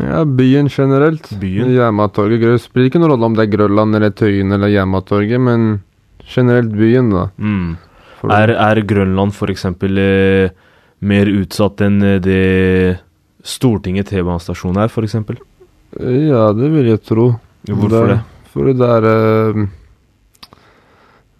Ja, 0.00 0.22
byen 0.24 0.70
generelt. 0.72 1.28
Byen? 1.36 1.74
Jernbanetorget. 1.76 2.40
Det 2.40 2.62
spiller 2.64 2.88
ikke 2.88 3.02
noen 3.02 3.12
rolle 3.12 3.28
om 3.28 3.36
det 3.36 3.44
er 3.44 3.52
Grønland 3.52 3.98
eller 4.00 4.14
Tøyen 4.16 4.56
eller 4.56 4.72
Jermatorget, 4.72 5.42
men 5.44 5.66
generelt 6.26 6.72
byen, 6.74 7.10
da. 7.12 7.28
Mm. 7.38 7.76
Er, 8.32 8.50
er 8.50 8.80
Grønland 8.88 9.34
eksempel 9.52 9.98
eh, 10.02 10.50
mer 11.06 11.28
utsatt 11.30 11.82
enn 11.86 12.00
eh, 12.02 12.18
det 12.22 12.98
Stortinget 13.46 14.08
T-banestasjon 14.10 14.78
er, 14.82 14.90
for 14.90 15.06
eksempel? 15.06 15.38
Ja, 16.00 16.48
det 16.56 16.70
vil 16.72 16.88
jeg 16.90 17.02
tro. 17.06 17.28
Hvorfor 17.66 18.10
det? 18.10 18.20
Fordi 18.54 18.72
det 18.78 18.88
er 18.96 19.06
eh, 19.10 19.66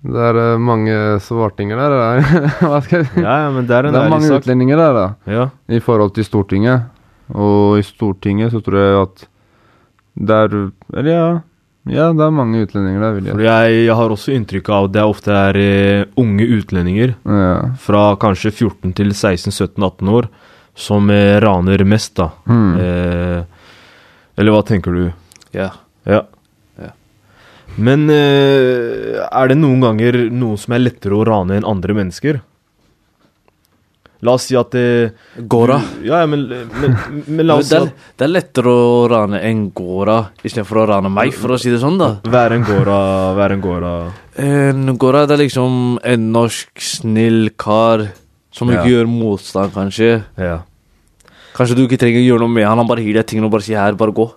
Det 0.06 0.26
er 0.30 0.38
eh, 0.42 0.58
mange 0.62 0.96
svartinger 1.24 1.80
der. 1.80 2.22
Hva 2.62 2.80
skal 2.84 3.02
jeg 3.02 3.10
si? 3.10 3.24
Ja, 3.24 3.38
ja, 3.46 3.50
men 3.54 3.66
det 3.66 3.74
er 3.76 3.90
Det 3.90 4.02
er 4.02 4.12
mange 4.12 4.30
sak. 4.30 4.44
utlendinger 4.44 4.78
der, 4.80 5.00
da. 5.00 5.06
Ja. 5.26 5.48
I 5.68 5.80
forhold 5.82 6.14
til 6.14 6.28
Stortinget. 6.28 6.86
Og 7.34 7.80
i 7.80 7.82
Stortinget 7.82 8.54
så 8.54 8.62
tror 8.62 8.78
jeg 8.78 9.00
at 9.02 9.26
det 10.16 10.36
er 10.36 10.54
Eller 10.94 11.10
ja. 11.12 11.26
Ja, 11.86 12.08
det 12.10 12.24
er 12.24 12.34
mange 12.34 12.64
utlendinger 12.64 13.02
der, 13.04 13.12
vil 13.14 13.28
jeg 13.28 13.36
For 13.36 13.44
jeg, 13.46 13.74
jeg 13.86 13.96
har 13.98 14.14
også 14.14 14.32
inntrykk 14.34 14.70
av 14.74 14.88
at 14.88 14.94
det 14.96 15.04
ofte 15.06 15.34
er 15.38 15.58
uh, 15.60 16.08
unge 16.18 16.46
utlendinger 16.58 17.14
Ja. 17.22 17.52
fra 17.78 18.08
kanskje 18.18 18.50
14 18.50 18.94
til 18.98 19.12
16-17-18 19.14 20.10
år 20.10 20.28
som 20.76 21.06
uh, 21.12 21.36
raner 21.44 21.84
mest, 21.86 22.16
da. 22.18 22.30
Mm. 22.50 22.72
Uh, 22.80 23.44
eller 24.36 24.52
hva 24.52 24.64
tenker 24.66 24.92
du? 24.92 25.04
Ja. 25.56 25.70
Ja. 26.04 26.24
Ja. 26.76 26.90
Men 27.80 28.10
eh, 28.12 29.16
er 29.26 29.48
det 29.48 29.56
noen 29.58 29.80
ganger 29.84 30.18
noen 30.28 30.60
som 30.60 30.74
er 30.76 30.82
lettere 30.84 31.16
å 31.16 31.24
rane 31.26 31.56
enn 31.56 31.66
andre 31.68 31.96
mennesker? 31.96 32.42
La 34.26 34.34
oss 34.34 34.48
si 34.50 34.56
at 34.58 34.72
det 34.74 35.12
Gåra. 35.52 35.76
Ja, 36.02 36.20
ja, 36.24 36.26
men, 36.30 36.42
men, 36.50 36.96
men 37.26 37.46
la 37.46 37.56
oss 37.60 37.70
si 37.70 37.76
at 37.78 37.92
det 38.18 38.26
er 38.26 38.32
lettere 38.34 38.72
å 38.74 39.06
rane 39.12 39.40
en 39.46 39.64
gåra 39.76 40.18
istedenfor 40.42 40.82
å 40.82 40.86
rane 40.92 41.10
meg, 41.12 41.34
for 41.36 41.54
å 41.54 41.58
si 41.62 41.70
det 41.72 41.78
sånn, 41.82 41.98
da. 42.00 42.10
være 42.26 42.58
en 42.58 42.66
gåra, 42.66 42.98
være 43.38 43.56
en 43.58 43.64
gåra 43.64 43.92
En 44.42 44.96
gåra 45.00 45.24
det 45.28 45.36
er 45.38 45.44
liksom 45.46 45.98
en 46.04 46.26
norsk, 46.34 46.72
snill 46.82 47.52
kar 47.60 48.08
som 48.56 48.70
Ja. 48.72 48.80
ikke 48.80 48.92
gjør 48.94 49.08
motstand, 49.12 49.72
kanskje. 49.74 50.10
Ja. 50.40 50.58
Kanskje 51.56 51.76
du 51.76 51.82
ikke 51.86 51.98
trenger 52.00 52.22
å 52.22 52.26
gjøre 52.26 52.44
noe 52.46 52.52
med 52.56 52.64
han, 52.68 52.78
han 52.80 52.88
bare 52.88 53.04
gir 53.04 53.16
deg 53.18 53.26
tingene 53.28 53.48
og 53.48 53.52
bare 53.56 53.64
sier 53.66 53.80
her, 53.80 53.96
bare 53.96 54.12
gå. 54.16 54.30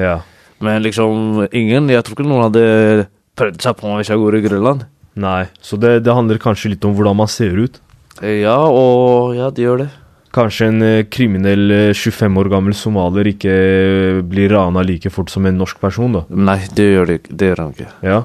ja. 0.00 0.18
Men 0.62 0.78
liksom 0.84 1.48
ingen 1.50 1.88
Jeg 1.90 2.04
tror 2.06 2.14
ikke 2.14 2.22
noen 2.28 2.44
hadde 2.46 3.08
prøvd 3.34 3.64
seg 3.64 3.72
på 3.80 3.88
meg 3.88 3.96
hvis 3.98 4.10
jeg 4.12 4.20
går 4.20 4.36
i 4.38 4.42
Grønland. 4.44 4.84
Nei, 5.18 5.40
så 5.60 5.74
det, 5.76 6.04
det 6.06 6.14
handler 6.14 6.38
kanskje 6.38 6.70
litt 6.70 6.84
om 6.86 6.94
hvordan 6.94 7.16
man 7.18 7.26
ser 7.28 7.56
ut. 7.58 7.80
Ja, 8.20 8.58
og 8.68 9.32
ja, 9.38 9.48
de 9.54 9.64
gjør 9.64 9.78
det. 9.84 9.88
Kanskje 10.32 10.68
en 10.70 10.82
eh, 10.84 11.02
kriminell 11.12 11.70
eh, 11.72 11.92
25 11.96 12.38
år 12.40 12.48
gammel 12.52 12.74
somalier 12.76 13.28
ikke 13.32 13.52
eh, 13.52 14.20
blir 14.24 14.52
rana 14.52 14.82
like 14.84 15.10
fort 15.12 15.32
som 15.32 15.44
en 15.48 15.58
norsk 15.60 15.80
person, 15.82 16.12
da. 16.16 16.22
Nei, 16.32 16.58
det 16.76 16.86
gjør, 16.92 17.10
de, 17.10 17.18
det 17.32 17.50
gjør 17.50 17.62
han 17.66 17.74
ikke. 17.76 17.88
Ja. 18.04 18.20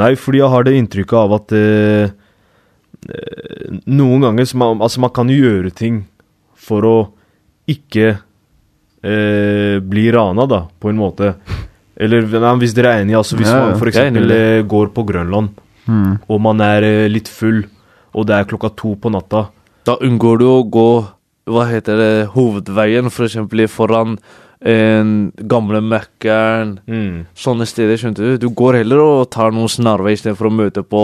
Nei, 0.00 0.12
fordi 0.18 0.40
jeg 0.40 0.50
har 0.54 0.64
det 0.66 0.76
inntrykket 0.78 1.18
av 1.20 1.34
at 1.36 1.52
eh, 1.56 2.14
eh, 3.08 3.74
noen 3.92 4.24
ganger 4.28 4.48
så 4.48 4.58
man, 4.60 4.80
Altså, 4.84 5.02
man 5.04 5.12
kan 5.14 5.28
gjøre 5.32 5.70
ting 5.76 6.02
for 6.64 6.88
å 6.88 6.96
ikke 7.70 8.08
eh, 9.04 9.76
bli 9.84 10.06
rana, 10.16 10.48
da, 10.50 10.62
på 10.80 10.90
en 10.92 10.98
måte. 11.00 11.34
Eller 12.00 12.24
nei, 12.32 12.54
hvis 12.64 12.72
dere 12.76 12.96
er 12.96 13.04
enige, 13.04 13.20
altså 13.20 13.36
hvis 13.38 13.52
Ja, 13.52 13.60
man 13.68 13.76
f.eks. 13.78 14.00
Det. 14.32 14.42
går 14.68 14.92
på 14.96 15.06
Grønland, 15.08 15.60
Mm. 15.84 16.14
og 16.32 16.38
man 16.40 16.62
er 16.64 16.80
eh, 16.88 17.08
litt 17.12 17.28
full, 17.28 17.58
og 18.14 18.26
det 18.26 18.36
er 18.38 18.44
klokka 18.50 18.70
to 18.76 18.94
på 18.96 19.10
natta 19.12 19.48
Da 19.84 19.96
unngår 20.00 20.38
du 20.40 20.46
å 20.48 20.62
gå 20.70 20.88
hva 21.46 21.66
heter 21.68 21.96
det, 22.00 22.26
hovedveien, 22.32 23.10
for 23.12 23.26
eksempel 23.26 23.66
foran 23.68 24.14
en 24.64 25.30
gamle 25.36 25.82
Mækkern. 25.84 26.78
mm. 26.88 27.26
Sånne 27.36 27.66
steder, 27.68 27.98
skjønte 28.00 28.24
du. 28.24 28.38
Du 28.38 28.48
går 28.48 28.78
heller 28.80 29.02
og 29.04 29.30
tar 29.30 29.50
noen 29.52 29.68
snarvei 29.68 30.14
istedenfor 30.16 30.48
å 30.48 30.54
møte 30.56 30.80
på 30.88 31.02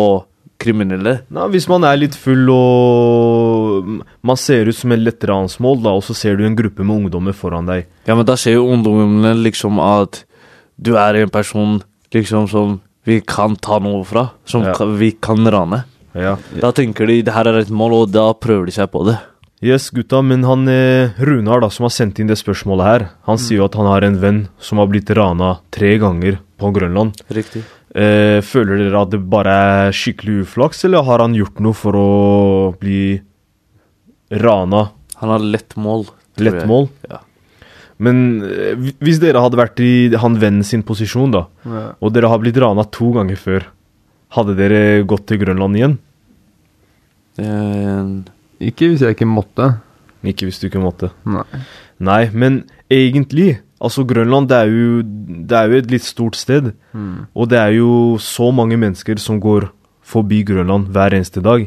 kriminelle. 0.61 1.19
Nei, 1.29 1.49
Hvis 1.53 1.69
man 1.69 1.85
er 1.85 1.97
litt 2.01 2.17
full 2.17 2.49
og 2.51 4.01
man 4.25 4.37
ser 4.41 4.69
ut 4.71 4.77
som 4.77 4.93
en 4.93 5.05
lett 5.05 5.25
ransmål, 5.29 5.83
da, 5.85 5.93
og 5.97 6.05
så 6.07 6.17
ser 6.17 6.37
du 6.41 6.45
en 6.47 6.57
gruppe 6.57 6.85
med 6.85 7.05
ungdommer 7.05 7.37
foran 7.37 7.69
deg. 7.69 7.87
Ja, 8.09 8.17
men 8.17 8.25
da 8.29 8.37
ser 8.41 8.57
jo 8.59 8.67
ungdommene 8.73 9.35
liksom 9.45 9.81
at 9.83 10.23
du 10.81 10.95
er 10.97 11.21
en 11.21 11.33
person 11.33 11.83
liksom 12.15 12.49
som 12.51 12.79
vi 13.05 13.21
kan 13.25 13.57
ta 13.57 13.79
noe 13.81 14.05
fra. 14.05 14.31
Som 14.49 14.65
Ja. 14.65 14.75
vi 14.97 15.13
kan 15.21 15.45
rane. 15.45 15.85
Ja. 16.15 16.37
Da 16.61 16.73
tenker 16.75 17.07
de 17.07 17.21
det 17.23 17.33
her 17.35 17.47
er 17.47 17.61
et 17.61 17.71
mål, 17.71 17.93
og 18.03 18.11
da 18.15 18.33
prøver 18.35 18.67
de 18.67 18.73
seg 18.75 18.91
på 18.91 19.05
det. 19.07 19.19
Yes, 19.63 19.91
gutta, 19.93 20.23
men 20.25 20.43
han 20.49 20.65
eh, 20.73 21.13
Runar, 21.21 21.61
da, 21.61 21.69
som 21.69 21.85
har 21.85 21.93
sendt 21.93 22.19
inn 22.19 22.31
det 22.31 22.39
spørsmålet 22.41 22.87
her, 22.87 23.03
han 23.29 23.37
sier 23.39 23.59
jo 23.61 23.67
at 23.67 23.75
han 23.77 23.87
har 23.91 24.07
en 24.07 24.17
venn 24.23 24.39
som 24.59 24.81
har 24.81 24.89
blitt 24.89 25.11
rana 25.15 25.59
tre 25.71 25.99
ganger 26.01 26.39
på 26.59 26.71
Grønland. 26.73 27.19
Riktig. 27.29 27.63
Eh, 27.93 28.41
føler 28.47 28.81
dere 28.81 29.03
at 29.05 29.11
det 29.13 29.21
bare 29.29 29.53
er 29.89 29.93
skikkelig 29.93 30.47
uflaks, 30.47 30.85
eller 30.89 31.05
har 31.05 31.21
han 31.27 31.37
gjort 31.37 31.61
noe 31.61 31.77
for 31.77 31.99
å 32.01 32.09
bli 32.81 33.21
rana? 34.31 34.89
Han 35.21 35.29
har 35.35 35.45
lett 35.45 35.77
mål. 35.77 36.07
Lett 36.41 36.65
mål? 36.71 36.89
Ja. 37.11 37.21
Men 38.01 38.41
eh, 38.47 38.73
hvis 39.05 39.21
dere 39.21 39.43
hadde 39.45 39.59
vært 39.61 39.81
i 39.85 39.93
han 40.17 40.39
vennen 40.41 40.65
sin 40.65 40.83
posisjon, 40.87 41.35
da, 41.37 41.45
Ja. 41.69 41.83
og 42.01 42.15
dere 42.17 42.31
har 42.33 42.41
blitt 42.41 42.57
rana 42.57 42.87
to 42.89 43.11
ganger 43.13 43.37
før, 43.37 43.67
hadde 44.37 44.57
dere 44.59 44.83
gått 45.09 45.27
til 45.31 45.41
Grønland 45.43 45.79
igjen? 45.79 45.97
Eh, 47.41 48.13
Ikke 48.71 48.91
hvis 48.91 49.03
jeg 49.05 49.17
ikke 49.17 49.29
måtte. 49.29 49.73
Ikke 50.27 50.47
hvis 50.49 50.61
du 50.61 50.69
ikke 50.69 50.83
måtte. 50.83 51.11
Nei. 51.25 51.47
Nei, 52.01 52.23
men 52.33 52.65
egentlig 52.91 53.61
Altså, 53.81 54.05
Grønland 54.05 54.51
det 54.51 54.57
er, 54.61 54.69
jo, 54.69 54.97
det 55.49 55.57
er 55.57 55.71
jo 55.73 55.79
et 55.81 55.87
litt 55.89 56.05
stort 56.05 56.37
sted. 56.37 56.75
Mm. 56.93 57.31
Og 57.33 57.47
det 57.49 57.57
er 57.57 57.71
jo 57.79 58.19
så 58.21 58.51
mange 58.53 58.77
mennesker 58.77 59.17
som 59.17 59.39
går 59.41 59.71
forbi 60.05 60.43
Grønland 60.45 60.91
hver 60.93 61.17
eneste 61.17 61.41
dag. 61.41 61.65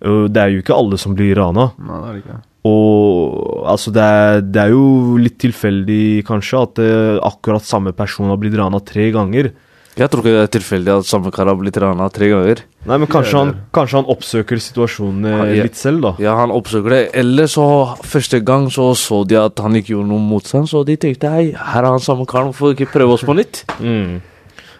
Det 0.00 0.40
er 0.40 0.54
jo 0.54 0.62
ikke 0.62 0.76
alle 0.76 0.96
som 1.00 1.12
blir 1.16 1.36
rana. 1.36 1.70
Nei, 1.76 1.98
det 2.00 2.08
er 2.08 2.14
det 2.16 2.22
ikke. 2.22 2.38
Og 2.66 3.68
altså, 3.68 3.92
det 3.94 4.06
er, 4.16 4.40
det 4.48 4.62
er 4.64 4.72
jo 4.72 4.86
litt 5.20 5.36
tilfeldig, 5.44 6.24
kanskje, 6.26 6.62
at 6.64 6.80
eh, 6.82 7.20
akkurat 7.28 7.68
samme 7.68 7.92
person 7.96 8.32
har 8.32 8.40
blitt 8.40 8.56
rana 8.58 8.80
tre 8.80 9.10
ganger. 9.14 9.52
Jeg 9.96 10.10
tror 10.12 10.20
ikke 10.22 10.32
det 10.34 10.42
er 10.44 10.50
tilfeldig 10.58 10.92
at 10.98 11.06
samme 11.08 11.30
kar 11.32 11.48
har 11.48 11.56
blitt 11.56 11.76
rana 11.80 12.06
tre 12.12 12.28
ganger. 12.28 12.60
Nei, 12.86 12.98
men 13.00 13.08
kanskje 13.08 13.38
han, 13.40 13.52
kanskje 13.74 13.96
han 14.02 14.10
oppsøker 14.12 14.60
situasjonen 14.60 15.24
han, 15.24 15.48
Ja, 15.48 15.54
ja. 15.56 15.62
litt 15.66 15.78
selv, 15.80 16.02
da. 16.04 16.12
Ja, 16.22 16.34
han 16.36 16.52
oppsøker 16.52 16.92
det. 16.92 17.00
Eller 17.16 17.48
så 17.50 17.64
første 18.04 18.42
gang 18.44 18.68
så 18.70 18.90
så 18.94 19.22
de 19.26 19.38
at 19.40 19.58
han 19.64 19.74
ikke 19.80 19.94
gjorde 19.94 20.10
noen 20.12 20.28
motstand, 20.28 20.68
så 20.68 20.84
de 20.86 20.96
tenkte 21.00 21.30
hei, 21.32 21.46
her 21.56 21.82
er 21.82 21.88
han 21.94 21.98
samme 22.04 22.26
karen, 22.28 22.52
hvorfor 22.52 22.76
ikke 22.76 22.90
prøve 22.92 23.16
oss 23.16 23.24
på 23.26 23.34
nytt? 23.36 23.64
Mm. 23.80 24.20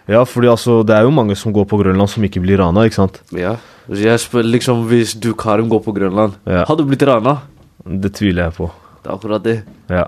Ja, 0.07 0.21
fordi 0.23 0.47
altså, 0.47 0.85
det 0.87 0.95
er 0.95 1.03
jo 1.03 1.09
mange 1.11 1.35
som 1.35 1.51
går 1.51 1.65
på 1.67 1.81
Grønland 1.81 2.07
som 2.07 2.23
ikke 2.23 2.39
blir 2.39 2.61
rana, 2.61 2.85
ikke 2.87 2.95
sant? 2.95 3.17
Ja. 3.35 3.57
Jeg 3.91 4.19
spør 4.23 4.45
liksom, 4.47 4.85
hvis 4.87 5.11
du 5.19 5.33
Karim 5.35 5.67
går 5.67 5.81
på 5.83 5.91
Grønland, 5.97 6.37
Ja. 6.47 6.63
har 6.63 6.75
du 6.79 6.85
blitt 6.87 7.03
rana? 7.03 7.41
Det 7.83 8.13
tviler 8.15 8.45
jeg 8.47 8.55
på. 8.55 8.69
Det 9.03 9.09
er 9.11 9.15
akkurat 9.17 9.43
det. 9.43 9.57
Ja. 9.91 10.05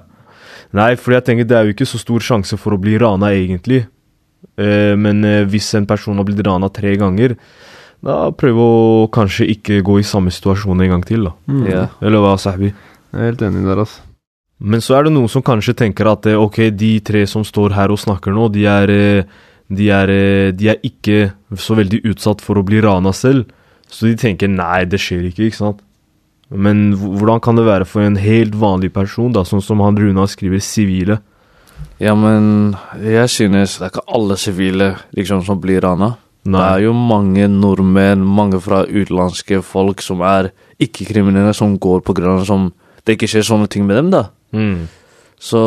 Nei, 0.72 0.94
fordi 0.96 1.18
jeg 1.18 1.26
tenker 1.28 1.48
det 1.50 1.58
er 1.58 1.68
jo 1.68 1.74
ikke 1.76 1.88
så 1.90 2.00
stor 2.00 2.24
sjanse 2.24 2.56
for 2.62 2.72
å 2.76 2.80
bli 2.80 2.96
rana, 3.02 3.34
egentlig. 3.36 3.82
Eh, 4.60 4.94
men 5.00 5.24
eh, 5.24 5.46
hvis 5.48 5.72
en 5.80 5.88
person 5.90 6.20
har 6.20 6.28
blitt 6.28 6.44
rana 6.46 6.70
tre 6.74 6.96
ganger, 7.00 7.36
da 8.06 8.30
prøv 8.36 8.60
å 8.64 8.72
kanskje 9.12 9.50
ikke 9.56 9.82
gå 9.86 10.00
i 10.00 10.08
samme 10.08 10.32
situasjon 10.32 10.86
en 10.86 10.94
gang 10.96 11.04
til, 11.08 11.28
da. 11.30 11.34
Mm. 11.52 11.66
Yeah. 11.68 11.98
Eller 12.04 12.24
hva, 12.24 12.36
Sahbi? 12.40 12.72
Jeg 13.10 13.20
er 13.20 13.32
helt 13.32 13.44
enig 13.48 13.66
der, 13.68 13.84
altså. 13.86 14.06
Men 14.60 14.84
så 14.84 14.98
er 14.98 15.08
det 15.08 15.14
noen 15.16 15.32
som 15.32 15.44
kanskje 15.46 15.78
tenker 15.86 16.10
at 16.12 16.28
eh, 16.28 16.40
ok, 16.40 16.66
de 16.76 16.98
tre 17.06 17.24
som 17.32 17.46
står 17.48 17.76
her 17.78 17.94
og 17.94 18.02
snakker 18.02 18.36
nå, 18.36 18.50
de 18.56 18.66
er, 18.68 18.96
de 19.72 19.92
er, 19.96 20.16
de 20.56 20.74
er 20.74 20.84
ikke 20.84 21.30
så 21.56 21.78
veldig 21.80 22.04
utsatt 22.12 22.44
for 22.44 22.60
å 22.60 22.66
bli 22.68 22.84
rana 22.84 23.16
selv. 23.16 23.48
Så 23.90 24.10
de 24.10 24.18
tenker 24.20 24.52
nei, 24.52 24.84
det 24.86 25.00
skjer 25.02 25.30
ikke, 25.32 25.48
ikke 25.48 25.62
sant? 25.62 25.80
Men 26.50 26.92
hvordan 26.98 27.40
kan 27.46 27.58
det 27.58 27.66
være 27.68 27.86
for 27.88 28.04
en 28.04 28.18
helt 28.20 28.56
vanlig 28.58 28.92
person, 28.94 29.32
da, 29.34 29.46
sånn 29.46 29.64
som 29.64 29.82
han 29.86 29.98
Runa 29.98 30.26
skriver, 30.30 30.62
sivile? 30.64 31.20
Ja, 32.00 32.16
men 32.16 32.76
jeg 33.04 33.30
synes 33.32 33.78
det 33.78 33.86
er 33.88 33.94
ikke 33.94 34.08
alle 34.16 34.38
sivile 34.40 34.94
liksom, 35.16 35.44
som 35.48 35.60
blir 35.62 35.82
rana. 35.84 36.14
Det 36.50 36.60
er 36.64 36.86
jo 36.86 36.94
mange 36.96 37.48
nordmenn, 37.52 38.24
mange 38.24 38.62
fra 38.64 38.86
utenlandske 38.88 39.60
folk 39.66 40.02
som 40.02 40.24
er 40.26 40.54
ikke-kriminelle, 40.82 41.52
som 41.54 41.76
går 41.82 42.00
på 42.08 42.16
Grønland, 42.16 42.48
som 42.48 42.70
det 43.04 43.18
ikke 43.18 43.30
skjer 43.30 43.46
sånne 43.46 43.68
ting 43.72 43.86
med 43.88 44.00
dem, 44.00 44.14
da. 44.14 44.24
Mm. 44.56 44.88
Så 45.40 45.60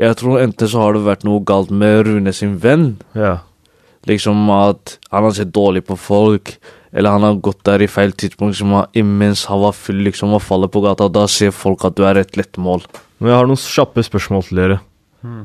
jeg 0.00 0.16
tror 0.20 0.42
enten 0.42 0.70
så 0.70 0.82
har 0.82 0.96
det 0.96 1.04
vært 1.06 1.26
noe 1.28 1.44
galt 1.46 1.72
med 1.72 2.06
Rune 2.08 2.32
sin 2.36 2.56
venn. 2.60 2.94
Ja. 3.16 3.38
Liksom 4.08 4.48
at 4.52 4.98
han 5.10 5.28
har 5.28 5.36
sett 5.36 5.52
dårlig 5.54 5.84
på 5.88 5.96
folk, 6.00 6.56
eller 6.94 7.16
han 7.16 7.24
har 7.26 7.40
gått 7.44 7.64
der 7.66 7.82
i 7.82 7.90
feil 7.90 8.12
tidspunkt 8.12 8.58
som 8.58 8.74
har, 8.76 8.90
imens 8.96 9.46
han 9.50 9.62
var 9.64 9.76
full 9.76 10.04
liksom 10.06 10.36
og 10.36 10.44
faller 10.44 10.70
på 10.72 10.84
gata. 10.84 11.08
Da 11.12 11.26
ser 11.30 11.54
folk 11.54 11.84
at 11.88 11.96
du 11.98 12.04
er 12.06 12.20
et 12.20 12.36
lett 12.38 12.60
mål. 12.60 12.84
Men 13.18 13.32
jeg 13.32 13.40
har 13.40 13.48
noen 13.48 13.60
kjappe 13.60 14.04
spørsmål 14.04 14.44
til 14.48 14.60
dere. 14.62 14.80
Mm. 15.24 15.44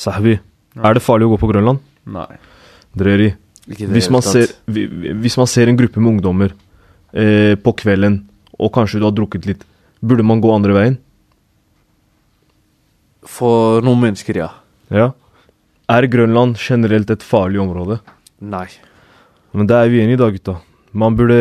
Sahbi, 0.00 0.38
er 0.80 0.96
det 0.96 1.04
farlig 1.04 1.28
å 1.28 1.34
gå 1.34 1.40
på 1.42 1.50
Grønland? 1.52 1.82
Nei. 2.10 2.30
Dreri. 2.96 3.30
Hvis 3.64 4.10
man, 4.12 4.24
ser, 4.24 4.50
hvis 4.68 5.38
man 5.40 5.48
ser 5.48 5.70
en 5.70 5.78
gruppe 5.78 6.00
med 6.02 6.16
ungdommer 6.16 6.52
eh, 7.16 7.54
på 7.56 7.72
kvelden, 7.80 8.20
og 8.58 8.72
kanskje 8.74 9.00
du 9.00 9.06
har 9.08 9.14
drukket 9.16 9.48
litt, 9.48 9.62
burde 10.04 10.26
man 10.26 10.42
gå 10.44 10.52
andre 10.52 10.76
veien? 10.76 10.98
For 13.24 13.84
noen 13.84 14.02
mennesker, 14.02 14.42
ja. 14.42 14.50
Ja. 14.92 15.12
Er 15.88 16.08
Grønland 16.12 16.60
generelt 16.60 17.10
et 17.12 17.24
farlig 17.24 17.62
område? 17.62 18.00
Nei. 18.44 18.66
Men 19.56 19.68
det 19.70 19.78
er 19.78 19.90
vi 19.92 20.02
enige 20.02 20.18
i 20.18 20.20
da, 20.20 20.28
gutta. 20.34 20.58
Man 20.94 21.16
burde 21.18 21.38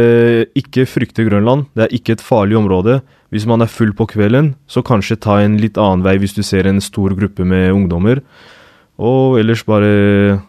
ikke 0.57 0.87
frykte 0.89 1.25
Grønland. 1.27 1.67
Det 1.77 1.85
er 1.85 1.95
ikke 1.95 2.15
et 2.15 2.23
farlig 2.23 2.57
område. 2.57 3.01
Hvis 3.33 3.47
man 3.49 3.63
er 3.65 3.71
full 3.71 3.95
på 3.97 4.05
kvelden, 4.05 4.51
så 4.69 4.83
kanskje 4.85 5.15
ta 5.17 5.39
en 5.41 5.55
litt 5.57 5.73
annen 5.81 6.03
vei 6.05 6.19
hvis 6.21 6.35
du 6.37 6.43
ser 6.45 6.67
en 6.69 6.77
stor 6.85 7.15
gruppe 7.17 7.41
med 7.41 7.71
ungdommer. 7.73 8.19
Og 9.01 9.39
ellers 9.39 9.63
bare 9.65 10.43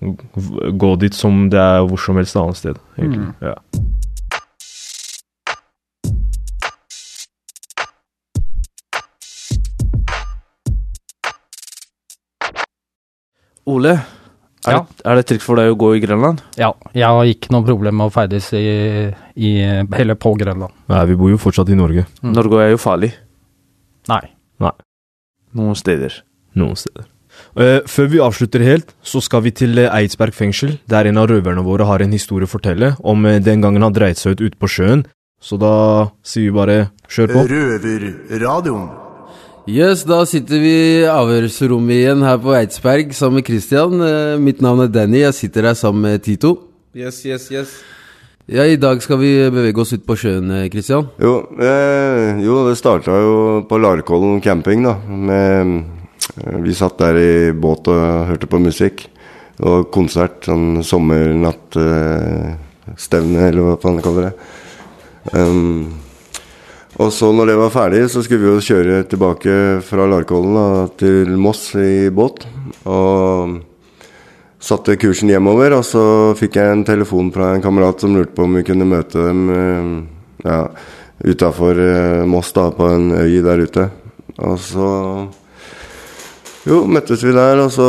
gå 0.00 0.92
dit 1.02 1.12
som 1.12 1.50
det 1.52 1.60
er 1.60 1.84
hvor 1.84 2.00
som 2.00 2.16
helst 2.16 2.38
annet 2.40 2.56
sted, 2.56 2.80
egentlig. 2.96 3.28
Mm. 3.28 3.34
Ja. 3.44 3.60
Ole, 13.68 13.98
er, 14.66 14.72
Ja. 14.74 14.80
det, 14.84 15.04
er 15.06 15.20
det 15.20 15.26
trygt 15.30 15.44
for 15.46 15.56
deg 15.56 15.70
å 15.72 15.78
gå 15.78 15.94
i 15.96 16.02
Grønland? 16.02 16.42
Ja, 16.60 16.72
jeg 16.92 17.06
har 17.06 17.30
ikke 17.30 17.52
noe 17.54 17.64
problem 17.64 17.96
med 17.96 18.10
å 18.10 18.14
ferdes 18.14 18.50
i, 18.52 18.64
i 19.36 19.52
Eller 19.62 20.18
på 20.20 20.34
Grønland. 20.36 20.74
Nei, 20.92 21.04
vi 21.08 21.16
bor 21.16 21.30
jo 21.32 21.38
fortsatt 21.40 21.70
i 21.72 21.78
Norge. 21.78 22.04
Mm. 22.20 22.34
Norge 22.36 22.60
er 22.66 22.74
jo 22.74 22.82
farlig. 22.82 23.14
Nei. 24.10 24.24
Nei. 24.60 24.74
Noen 25.56 25.78
steder. 25.78 26.20
Noen 26.58 26.76
steder. 26.76 27.08
Uh, 27.56 27.80
før 27.88 28.10
vi 28.12 28.20
avslutter 28.20 28.62
helt, 28.66 28.92
så 29.02 29.22
skal 29.24 29.42
vi 29.46 29.52
til 29.56 29.78
eh, 29.80 29.88
Eidsberg 29.90 30.34
fengsel, 30.36 30.76
der 30.90 31.08
en 31.08 31.18
av 31.18 31.30
røverne 31.30 31.64
våre 31.64 31.86
har 31.88 32.02
en 32.04 32.12
historie 32.12 32.44
å 32.46 32.50
fortelle 32.50 32.92
om 33.00 33.24
eh, 33.26 33.40
den 33.42 33.64
gangen 33.64 33.82
han 33.86 33.96
dreit 33.96 34.20
seg 34.20 34.36
ut 34.36 34.44
ute 34.44 34.60
på 34.60 34.68
sjøen. 34.70 35.06
Så 35.40 35.56
da 35.56 36.10
sier 36.26 36.50
vi 36.50 36.56
bare 36.58 36.76
kjør 37.08 37.32
på. 37.32 37.44
Røverradioen. 37.48 38.90
Yes, 39.68 40.06
da 40.08 40.22
sitter 40.24 40.56
vi 40.62 40.70
i 40.72 41.04
avhørsrommet 41.10 41.92
igjen 41.98 42.22
her 42.24 42.38
på 42.40 42.54
Eidsberg 42.56 43.10
sammen 43.16 43.36
med 43.40 43.46
Christian. 43.50 44.00
Eh, 44.00 44.38
Mitt 44.40 44.62
navn 44.64 44.80
er 44.86 44.88
Danny, 44.88 45.18
jeg 45.20 45.34
sitter 45.36 45.62
her 45.68 45.74
sammen 45.76 46.00
med 46.06 46.22
Tito. 46.24 46.54
Yes, 46.96 47.20
yes, 47.26 47.50
yes. 47.52 47.74
Ja, 48.50 48.64
I 48.64 48.76
dag 48.80 49.02
skal 49.04 49.18
vi 49.20 49.50
bevege 49.52 49.80
oss 49.84 49.92
ut 49.92 50.06
på 50.08 50.16
sjøen, 50.16 50.50
eh, 50.50 50.70
Christian. 50.72 51.08
Jo, 51.20 51.44
eh, 51.60 52.40
jo 52.40 52.64
det 52.70 52.78
starta 52.80 53.12
jo 53.20 53.60
på 53.68 53.78
Larkollen 53.78 54.40
camping, 54.40 54.82
da. 54.82 54.96
Med, 55.06 55.84
eh, 56.40 56.58
vi 56.64 56.74
satt 56.74 56.98
der 56.98 57.14
i 57.20 57.52
båt 57.52 57.88
og 57.88 58.26
hørte 58.32 58.46
på 58.48 58.58
musikk. 58.58 59.08
Og 59.60 59.90
konsert, 59.92 60.40
sånn 60.48 60.82
sommernattstevne, 60.82 63.38
eh, 63.38 63.48
eller 63.52 63.62
hva 63.62 63.76
faen 63.78 63.96
de 63.96 64.02
kaller 64.02 64.22
det. 64.30 64.34
Um, 65.34 66.00
og 67.00 67.08
så 67.16 67.30
når 67.32 67.48
det 67.48 67.56
var 67.56 67.72
ferdig, 67.72 68.04
så 68.12 68.20
skulle 68.24 68.44
vi 68.44 68.50
jo 68.52 68.64
kjøre 68.64 69.00
tilbake 69.08 69.54
fra 69.86 70.04
Larkollen 70.10 70.90
til 71.00 71.32
Moss 71.40 71.70
i 71.80 72.10
båt. 72.12 72.44
Og 72.84 73.56
satte 74.60 74.98
kursen 75.00 75.32
hjemover, 75.32 75.78
og 75.78 75.84
så 75.88 76.04
fikk 76.36 76.60
jeg 76.60 76.74
en 76.74 76.84
telefon 76.84 77.32
fra 77.32 77.54
en 77.54 77.64
kamerat 77.64 78.04
som 78.04 78.12
lurte 78.12 78.36
på 78.36 78.44
om 78.44 78.58
vi 78.58 78.66
kunne 78.68 78.88
møte 78.88 79.24
dem 79.30 79.40
eh, 79.54 79.88
ja, 80.44 80.60
utafor 81.24 81.80
Moss, 82.28 82.52
da, 82.56 82.68
på 82.76 82.92
en 82.92 83.14
øy 83.16 83.40
der 83.48 83.64
ute. 83.64 83.90
Og 84.40 84.58
så 84.60 84.88
Jo, 86.68 86.82
møttes 86.84 87.22
vi 87.24 87.32
der, 87.32 87.56
og 87.64 87.70
så 87.72 87.84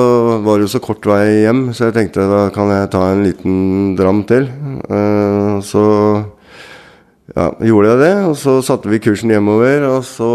var 0.46 0.56
det 0.56 0.70
jo 0.70 0.72
så 0.72 0.80
kort 0.80 1.04
vei 1.04 1.42
hjem, 1.44 1.74
så 1.76 1.90
jeg 1.90 1.96
tenkte 1.98 2.24
da 2.32 2.46
kan 2.56 2.72
jeg 2.72 2.88
ta 2.94 3.02
en 3.12 3.26
liten 3.26 3.58
dram 4.00 4.22
til. 4.24 4.48
Eh, 4.88 5.58
så 5.68 5.84
ja, 7.36 7.48
gjorde 7.64 7.94
jeg 7.94 8.02
det, 8.02 8.14
og 8.28 8.36
så 8.40 8.58
satte 8.66 8.92
vi 8.92 9.02
kursen 9.04 9.32
hjemover, 9.32 9.86
og 9.88 10.04
så 10.08 10.32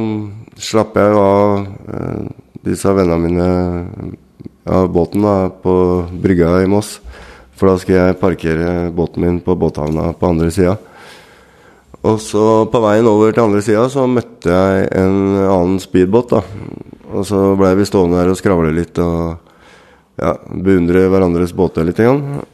mm, 0.00 0.16
slapp 0.60 0.96
jeg 0.98 1.16
av 1.20 1.66
eh, 1.96 2.26
disse 2.66 2.92
vennene 2.96 3.22
mine 3.22 3.48
av 4.66 4.88
båten 4.92 5.22
da, 5.22 5.36
på 5.48 5.74
brygga 6.10 6.58
i 6.64 6.70
Moss. 6.70 6.98
For 7.56 7.70
da 7.70 7.78
skal 7.80 7.96
jeg 7.96 8.18
parkere 8.20 8.90
båten 8.92 9.24
min 9.24 9.38
på 9.40 9.54
båthavna 9.56 10.10
på 10.18 10.28
andre 10.28 10.50
sida. 10.52 10.74
Og 12.06 12.18
så 12.20 12.66
på 12.70 12.82
veien 12.84 13.08
over 13.08 13.32
til 13.32 13.46
andre 13.46 13.62
sida 13.64 13.86
så 13.90 14.04
møtte 14.10 14.52
jeg 14.52 14.90
en 14.98 15.16
annen 15.46 15.78
speedbåt, 15.82 16.34
da. 16.34 16.42
Og 17.16 17.24
så 17.26 17.54
blei 17.56 17.72
vi 17.78 17.86
stående 17.88 18.20
her 18.20 18.34
og 18.34 18.38
skravle 18.38 18.74
litt 18.74 18.98
og 19.00 19.38
ja, 20.20 20.34
beundre 20.50 21.06
hverandres 21.12 21.54
båter 21.56 21.86
litt. 21.86 22.02
Grann. 22.02 22.44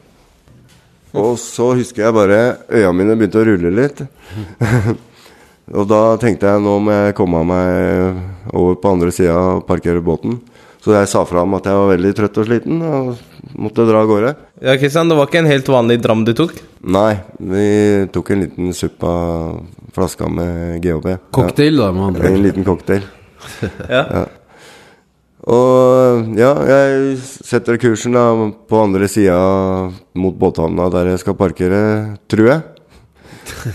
Og 1.13 1.35
så 1.37 1.73
husker 1.77 2.07
jeg 2.07 2.15
bare 2.15 2.39
øya 2.73 2.93
mine 2.95 3.17
begynte 3.17 3.41
å 3.41 3.45
rulle 3.47 3.73
litt. 3.73 4.01
og 5.77 5.85
da 5.89 6.01
tenkte 6.21 6.49
jeg 6.49 6.63
nå 6.63 6.79
må 6.81 6.95
jeg 6.95 7.17
komme 7.17 7.43
meg 7.47 8.53
over 8.53 8.79
på 8.81 8.95
andre 8.95 9.13
sida 9.13 9.37
og 9.37 9.67
parkere 9.69 10.01
båten. 10.03 10.39
Så 10.83 10.91
jeg 10.91 11.07
sa 11.07 11.21
fra 11.23 11.45
om 11.45 11.53
at 11.55 11.67
jeg 11.69 11.79
var 11.79 11.93
veldig 11.93 12.09
trøtt 12.17 12.37
og 12.41 12.47
sliten 12.49 12.81
og 12.83 13.13
måtte 13.55 13.85
dra 13.87 14.01
av 14.03 14.09
gårde. 14.09 14.33
Ja, 14.65 14.75
Kristian, 14.81 15.07
det 15.07 15.15
var 15.15 15.29
ikke 15.29 15.39
en 15.39 15.47
helt 15.47 15.69
vanlig 15.71 16.01
dram 16.03 16.25
du 16.27 16.33
tok? 16.35 16.57
Nei, 16.91 17.13
vi 17.39 17.67
tok 18.11 18.33
en 18.33 18.43
liten 18.43 18.75
supp 18.75 19.05
av 19.07 19.61
flaska 19.95 20.27
med 20.27 20.81
GHB. 20.83 21.07
Cocktail, 21.31 21.79
da, 21.79 21.91
med 21.95 22.09
andre 22.09 22.25
ord. 22.25 22.33
En 22.33 22.43
liten 22.43 22.67
cocktail. 22.67 23.05
Ja. 23.87 24.01
ja. 24.01 24.25
Og 25.43 26.37
ja, 26.39 26.53
jeg 26.69 27.17
setter 27.19 27.79
kursen 27.81 28.15
da 28.15 28.29
på 28.69 28.79
andre 28.79 29.09
sida 29.11 29.35
mot 30.15 30.35
båthavna 30.39 30.87
der 30.93 31.11
jeg 31.11 31.23
skal 31.23 31.35
parkere, 31.35 31.81
tror 32.31 32.47
jeg. 32.47 32.61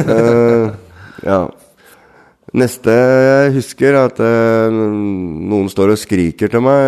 uh, 0.01 0.73
ja. 1.31 1.43
Neste 2.57 2.95
jeg 2.95 3.53
husker, 3.59 3.93
er 3.93 4.09
at 4.09 4.23
uh, 4.25 4.73
noen 4.73 5.69
står 5.69 5.93
og 5.93 6.01
skriker 6.01 6.49
til 6.49 6.65
meg 6.65 6.81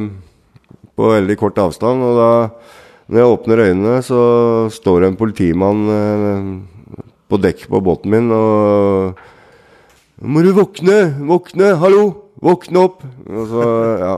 uh, 0.00 0.80
på 0.96 1.12
veldig 1.12 1.36
kort 1.36 1.60
avstand. 1.60 2.00
Og 2.00 2.16
da, 2.16 2.32
når 3.12 3.20
jeg 3.20 3.36
åpner 3.36 3.64
øynene, 3.68 4.00
så 4.00 4.22
står 4.72 5.02
det 5.02 5.12
en 5.12 5.20
politimann 5.20 5.84
på 7.28 7.40
dekk 7.40 7.68
på 7.68 7.84
båten 7.84 8.12
min 8.12 8.32
og 8.32 9.20
Må 10.22 10.40
du 10.40 10.52
våkne! 10.56 11.18
Våkne! 11.20 11.74
Hallo! 11.82 12.21
Våkne 12.42 12.86
opp! 12.88 13.02
Og 13.30 13.44
så, 13.50 13.66
ja. 14.02 14.14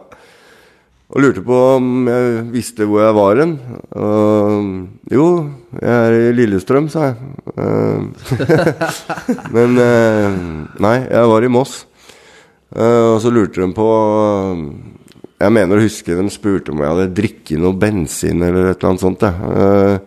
Og 1.14 1.20
lurte 1.20 1.42
på 1.44 1.56
om 1.76 2.08
jeg 2.08 2.44
visste 2.54 2.87
hvor 2.88 3.02
jeg 3.04 3.14
var 3.14 3.40
hen. 3.42 3.52
Og 4.00 5.12
jo, 5.12 5.26
jeg 5.76 5.92
er 5.92 6.16
i 6.16 6.32
Lillestrøm, 6.34 6.88
sa 6.90 7.10
jeg. 7.10 7.18
Eh, 7.54 8.30
Men 9.54 9.76
eh, 9.82 10.38
nei, 10.82 10.96
jeg 11.04 11.30
var 11.30 11.44
i 11.44 11.50
Moss. 11.52 11.82
Eh, 12.74 13.04
og 13.12 13.20
så 13.22 13.30
lurte 13.30 13.60
de 13.60 13.68
på 13.76 13.87
Jeg 15.38 15.54
mener 15.54 15.78
å 15.78 15.84
huske 15.84 16.16
de 16.16 16.24
spurte 16.32 16.72
om 16.72 16.80
jeg 16.82 16.90
hadde 16.90 17.14
drikket 17.14 17.60
noe 17.62 17.76
bensin 17.78 18.42
eller 18.42 18.72
et 18.72 18.80
eller 18.80 18.94
annet 18.94 19.04
sånt. 19.04 19.22
jeg. 19.28 20.00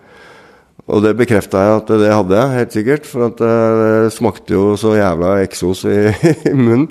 Og 0.87 1.03
det 1.03 1.13
bekrefta 1.19 1.61
jeg 1.61 1.77
at 1.83 1.93
det 2.01 2.11
hadde 2.11 2.41
jeg, 2.41 2.57
helt 2.57 2.75
sikkert. 2.79 3.07
For 3.07 3.37
det 3.37 4.11
smakte 4.17 4.57
jo 4.57 4.73
så 4.81 4.97
jævla 4.97 5.37
eksos 5.45 5.85
i, 5.85 6.01
i 6.51 6.57
munnen. 6.57 6.89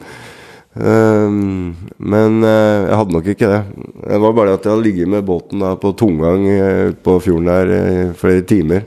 Um, 0.76 1.72
men 1.96 2.42
uh, 2.44 2.84
jeg 2.84 2.96
hadde 3.00 3.16
nok 3.16 3.28
ikke 3.32 3.48
det. 3.48 3.60
Det 4.02 4.18
var 4.20 4.34
bare 4.36 4.56
at 4.58 4.66
jeg 4.66 4.74
hadde 4.74 4.84
ligget 4.84 5.08
med 5.08 5.24
båten 5.24 5.64
da, 5.64 5.72
på 5.80 5.94
tomgang 5.96 6.44
uh, 6.44 6.90
på 6.92 7.16
fjorden 7.24 7.48
der 7.48 7.72
i 7.76 7.94
flere 8.18 8.44
timer. 8.44 8.84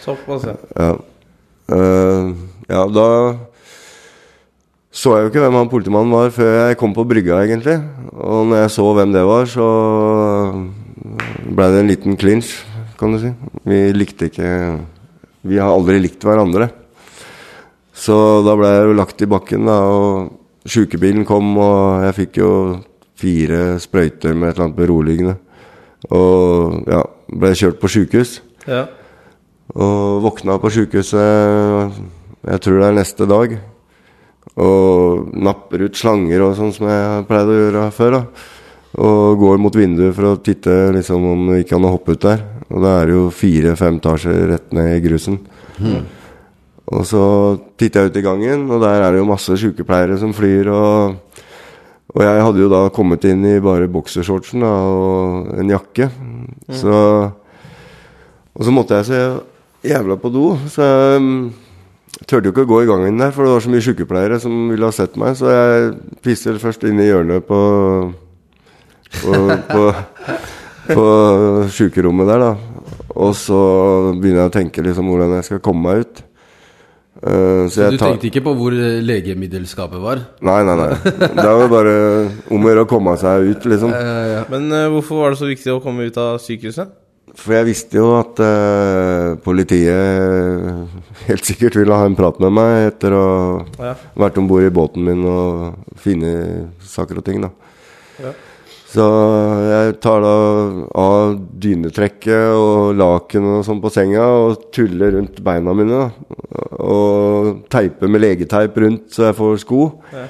Såpass, 0.00 0.44
ja. 0.48 0.56
Ja. 0.76 0.90
Eh, 1.70 2.30
ja, 2.66 2.82
da 2.90 3.06
så 4.90 5.12
jeg 5.14 5.22
jo 5.22 5.30
ikke 5.30 5.42
hvem 5.44 5.54
han 5.54 5.68
politimannen 5.70 6.10
var 6.10 6.32
før 6.34 6.48
jeg 6.56 6.78
kom 6.80 6.90
på 6.96 7.04
brygga, 7.06 7.44
egentlig. 7.44 7.76
Og 8.10 8.48
når 8.50 8.64
jeg 8.64 8.72
så 8.74 8.86
hvem 8.96 9.12
det 9.14 9.22
var, 9.22 9.46
så 9.46 9.66
ble 11.46 11.68
det 11.70 11.78
en 11.78 11.90
liten 11.92 12.18
clinch, 12.18 12.56
kan 12.98 13.14
du 13.14 13.20
si. 13.22 13.30
Vi 13.70 13.78
likte 13.94 14.26
ikke 14.26 14.48
Vi 15.46 15.60
har 15.62 15.70
aldri 15.70 16.00
likt 16.02 16.26
hverandre. 16.26 16.66
Så 17.94 18.16
da 18.42 18.56
ble 18.58 18.72
jeg 18.74 18.90
jo 18.90 18.98
lagt 18.98 19.22
i 19.22 19.30
bakken, 19.30 19.70
da. 19.70 19.78
og 19.78 20.39
Sjukebilen 20.68 21.24
kom, 21.28 21.54
og 21.56 22.04
jeg 22.04 22.16
fikk 22.18 22.40
jo 22.42 22.52
fire 23.20 23.78
sprøyter 23.80 24.34
med 24.36 24.50
et 24.50 24.54
eller 24.54 24.66
annet 24.68 24.78
beroligende. 24.78 25.36
Og 26.12 26.88
ja, 26.88 27.02
ble 27.32 27.52
kjørt 27.56 27.80
på 27.80 27.90
sjukehus. 27.92 28.38
Ja. 28.68 28.86
Og 29.70 30.20
våkna 30.24 30.58
på 30.60 30.72
sjukehuset 30.72 32.00
jeg 32.40 32.62
tror 32.64 32.80
det 32.80 32.86
er 32.88 32.96
neste 32.96 33.26
dag. 33.28 33.58
Og 34.60 35.28
napper 35.36 35.86
ut 35.86 35.98
slanger 35.98 36.44
og 36.44 36.56
sånn 36.58 36.72
som 36.74 36.88
jeg 36.90 37.26
pleide 37.28 37.52
å 37.52 37.60
gjøre 37.60 37.84
før. 37.94 38.16
da 38.16 38.22
Og 39.04 39.38
går 39.38 39.60
mot 39.60 39.76
vinduet 39.76 40.16
for 40.16 40.30
å 40.30 40.40
titte 40.42 40.92
liksom 40.96 41.24
om 41.24 41.50
det 41.50 41.62
ikke 41.62 41.76
kan 41.76 41.90
hoppe 41.90 42.16
ut 42.16 42.24
der. 42.24 42.44
Og 42.70 42.82
da 42.82 43.00
er 43.00 43.10
det 43.10 43.18
jo 43.18 43.28
fire-fem 43.34 44.00
etasjer 44.00 44.48
rett 44.48 44.72
ned 44.72 44.96
i 44.96 45.04
grusen. 45.04 45.38
Mhm. 45.78 46.19
Og 46.90 47.06
så 47.06 47.22
titter 47.78 48.06
jeg 48.06 48.10
ut 48.10 48.18
i 48.18 48.24
gangen, 48.24 48.64
og 48.70 48.82
der 48.82 49.04
er 49.04 49.12
det 49.12 49.20
jo 49.20 49.28
masse 49.28 49.56
sykepleiere 49.62 50.18
som 50.18 50.32
flyr. 50.34 50.70
Og, 50.74 51.42
og 52.10 52.24
jeg 52.24 52.44
hadde 52.46 52.64
jo 52.64 52.70
da 52.72 52.82
kommet 52.94 53.26
inn 53.30 53.44
i 53.46 53.60
bare 53.62 53.90
boksershortsen 53.90 54.64
og 54.66 55.52
en 55.60 55.70
jakke. 55.70 56.10
Så 56.74 56.96
Og 58.60 58.66
så 58.66 58.72
måtte 58.74 58.98
jeg 58.98 59.06
så 59.06 59.18
jævla 59.86 60.16
på 60.20 60.28
do, 60.34 60.58
så 60.68 60.82
jeg 60.82 61.20
mm, 61.22 61.44
turte 62.26 62.48
jo 62.48 62.52
ikke 62.52 62.64
å 62.66 62.68
gå 62.68 62.80
i 62.82 62.88
gangen 62.88 63.22
der, 63.22 63.30
for 63.32 63.46
det 63.46 63.52
var 63.54 63.62
så 63.64 63.70
mye 63.72 63.84
sykepleiere 63.86 64.40
som 64.42 64.56
ville 64.68 64.84
ha 64.84 64.92
sett 64.92 65.14
meg. 65.16 65.36
Så 65.38 65.48
jeg 65.48 65.92
pisser 66.20 66.58
først 66.60 66.84
inn 66.84 67.00
i 67.00 67.06
hjørnet 67.06 67.46
på 67.46 67.60
på, 69.10 69.36
på, 69.70 69.84
på 70.90 71.06
sykerommet 71.72 72.28
der, 72.30 72.44
da. 72.44 72.50
Og 73.20 73.32
så 73.38 73.60
begynner 74.18 74.44
jeg 74.44 74.50
å 74.50 74.54
tenke 74.54 74.84
liksom 74.84 75.08
hvordan 75.10 75.38
jeg 75.38 75.48
skal 75.48 75.62
komme 75.64 75.86
meg 75.86 76.04
ut. 76.04 76.22
Eh, 77.20 77.66
Så 77.68 77.82
jeg 77.82 77.92
du 77.92 77.98
tar- 78.00 78.14
tenkte 78.14 78.30
ikke 78.30 78.42
på 78.46 78.54
hvor 78.56 78.72
eh, 78.72 79.00
legemiddelskapet 79.04 80.00
var? 80.00 80.22
Nei, 80.40 80.62
nei, 80.64 80.76
nei. 80.78 80.94
Det 81.20 81.44
var 81.44 81.68
bare 81.68 81.94
om 82.50 82.64
å 82.64 82.70
gjøre 82.72 82.86
å 82.86 82.88
komme 82.88 83.12
seg 83.20 83.50
ut, 83.52 83.66
liksom. 83.68 83.92
Men 84.50 84.70
uh, 84.72 84.86
hvorfor 84.94 85.20
var 85.20 85.34
det 85.34 85.40
så 85.42 85.50
viktig 85.50 85.74
å 85.74 85.82
komme 85.84 86.06
ut 86.08 86.16
av 86.16 86.38
sykehuset? 86.40 86.96
For 87.36 87.52
jeg 87.54 87.68
visste 87.68 87.94
jo 88.00 88.08
at 88.18 88.40
uh, 88.42 89.36
politiet 89.44 91.28
helt 91.28 91.44
sikkert 91.46 91.76
ville 91.78 91.94
ha 91.94 92.08
en 92.08 92.16
prat 92.18 92.40
med 92.42 92.56
meg 92.56 92.88
etter 92.88 93.14
å 93.14 93.26
ha 93.78 93.90
Ja. 93.92 93.94
vært 94.18 94.40
om 94.40 94.48
bord 94.50 94.64
i 94.66 94.72
båten 94.74 95.04
min 95.06 95.22
og 95.28 95.76
finne 96.00 96.32
saker 96.82 97.20
og 97.20 97.24
ting, 97.28 97.44
da. 97.44 97.52
Så 98.90 99.06
jeg 99.70 99.96
tar 100.02 100.24
da 100.24 100.34
av 100.98 101.36
dynetrekket 101.62 102.56
og 102.58 102.96
laken 102.98 103.46
og 103.52 103.64
sånn 103.66 103.82
på 103.82 103.92
senga 103.94 104.24
og 104.48 104.64
tuller 104.74 105.14
rundt 105.14 105.38
beina 105.46 105.74
mine. 105.78 106.00
Da. 106.00 106.38
Og 106.82 107.66
teiper 107.70 108.10
med 108.10 108.24
legeteip 108.24 108.78
rundt 108.82 109.12
så 109.14 109.28
jeg 109.28 109.38
får 109.38 109.60
sko. 109.62 109.84
Ja. 110.10 110.24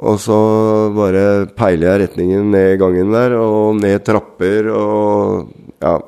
Og 0.00 0.16
så 0.24 0.38
bare 0.96 1.24
peiler 1.52 1.90
jeg 1.90 2.06
retningen 2.06 2.48
ned 2.54 2.78
gangen 2.80 3.12
der, 3.12 3.34
og 3.36 3.76
ned 3.76 4.00
trapper, 4.06 4.70
og 4.72 5.50
ja, 5.82 5.98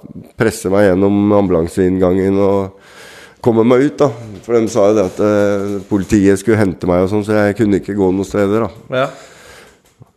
presser 0.40 0.72
meg 0.72 0.88
gjennom 0.88 1.34
ambulanseinngangen 1.36 2.40
og 2.40 2.80
kommer 3.44 3.68
meg 3.68 3.90
ut, 3.90 3.98
da. 4.00 4.08
For 4.44 4.56
de 4.56 4.72
sa 4.72 4.88
jo 4.88 4.96
det 4.96 5.04
at 5.10 5.20
eh, 5.26 5.76
politiet 5.90 6.40
skulle 6.40 6.62
hente 6.62 6.88
meg 6.88 7.04
og 7.04 7.12
sånn, 7.12 7.26
så 7.28 7.36
jeg 7.42 7.58
kunne 7.60 7.82
ikke 7.82 7.96
gå 7.98 8.08
noen 8.08 8.28
steder, 8.28 8.64
da. 8.64 9.04
Ja. 9.04 9.06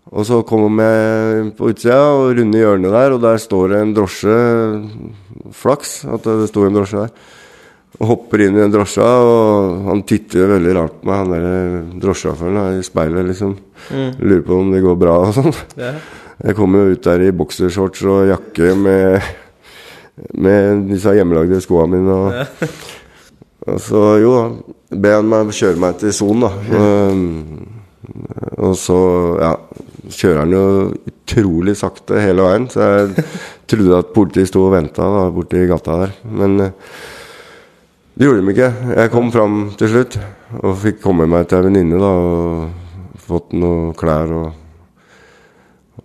Og 0.08 0.24
så 0.28 0.40
kommer 0.48 0.88
jeg 0.88 1.50
på 1.58 1.72
utsida 1.72 1.98
og 2.16 2.38
runder 2.38 2.62
hjørnet 2.64 2.94
der, 2.94 3.16
og 3.16 3.24
der 3.24 3.42
står 3.42 3.74
det 3.74 3.82
en 3.82 3.96
drosje. 3.98 4.38
Flaks 5.56 6.00
at 6.08 6.28
det 6.28 6.48
sto 6.52 6.64
en 6.68 6.78
drosje 6.78 7.04
der. 7.04 7.34
Og 7.98 8.12
hopper 8.12 8.44
inn 8.46 8.56
i 8.58 8.62
den 8.62 8.74
drosja, 8.74 9.08
og 9.26 9.88
han 9.88 10.04
titter 10.08 10.52
veldig 10.52 10.74
rart 10.78 11.00
på 11.00 11.10
meg, 11.10 11.22
han 11.24 11.34
der 11.34 12.00
drosjesjåføren 12.04 12.60
da, 12.60 12.66
i 12.78 12.86
speilet, 12.86 13.26
liksom. 13.32 13.56
Mm. 13.90 14.10
Lurer 14.22 14.44
på 14.46 14.60
om 14.62 14.70
det 14.74 14.84
går 14.86 15.00
bra 15.02 15.16
og 15.26 15.34
sånn. 15.34 15.56
Yeah. 15.80 15.98
Jeg 16.44 16.58
kommer 16.60 16.84
jo 16.84 16.94
ut 16.94 17.08
der 17.08 17.24
i 17.26 17.34
boksershorts 17.34 18.04
og 18.06 18.28
jakke 18.30 18.76
med, 18.78 19.32
med 20.38 20.84
disse 20.92 21.16
hjemmelagde 21.18 21.64
skoene 21.66 21.98
mine. 21.98 22.14
Og, 22.14 22.38
yeah. 22.38 22.78
og 23.74 23.82
så, 23.82 24.04
jo 24.22 24.36
da, 24.36 24.46
ber 24.94 25.18
han 25.18 25.32
meg 25.34 25.56
kjøre 25.58 25.82
meg 25.82 25.98
til 26.04 26.14
sonen, 26.16 26.46
da. 26.46 26.54
Mm. 26.78 27.74
og 28.62 28.78
så, 28.78 29.00
ja, 29.42 29.56
kjører 30.14 30.42
han 30.44 30.56
jo 30.56 30.64
utrolig 31.12 31.76
sakte 31.80 32.20
hele 32.24 32.46
veien. 32.46 32.68
Så 32.72 32.84
jeg 32.84 33.28
trodde 33.70 34.02
at 34.02 34.14
politiet 34.16 34.52
sto 34.52 34.66
og 34.68 34.76
venta 34.76 35.08
borti 35.36 35.66
gata 35.70 36.02
der. 36.04 36.16
Men 36.28 36.60
eh, 36.68 36.76
det 38.18 38.28
gjorde 38.28 38.44
de 38.44 38.56
ikke. 38.56 38.72
Jeg 38.98 39.14
kom 39.14 39.34
fram 39.34 39.60
til 39.78 39.94
slutt 39.94 40.20
og 40.62 40.78
fikk 40.82 41.04
komme 41.04 41.28
meg 41.30 41.50
til 41.50 41.60
ei 41.60 41.68
venninne 41.68 42.00
da, 42.02 42.14
og 42.16 43.20
fått 43.28 43.54
noe 43.58 43.92
klær 43.98 44.34
og 44.38 44.48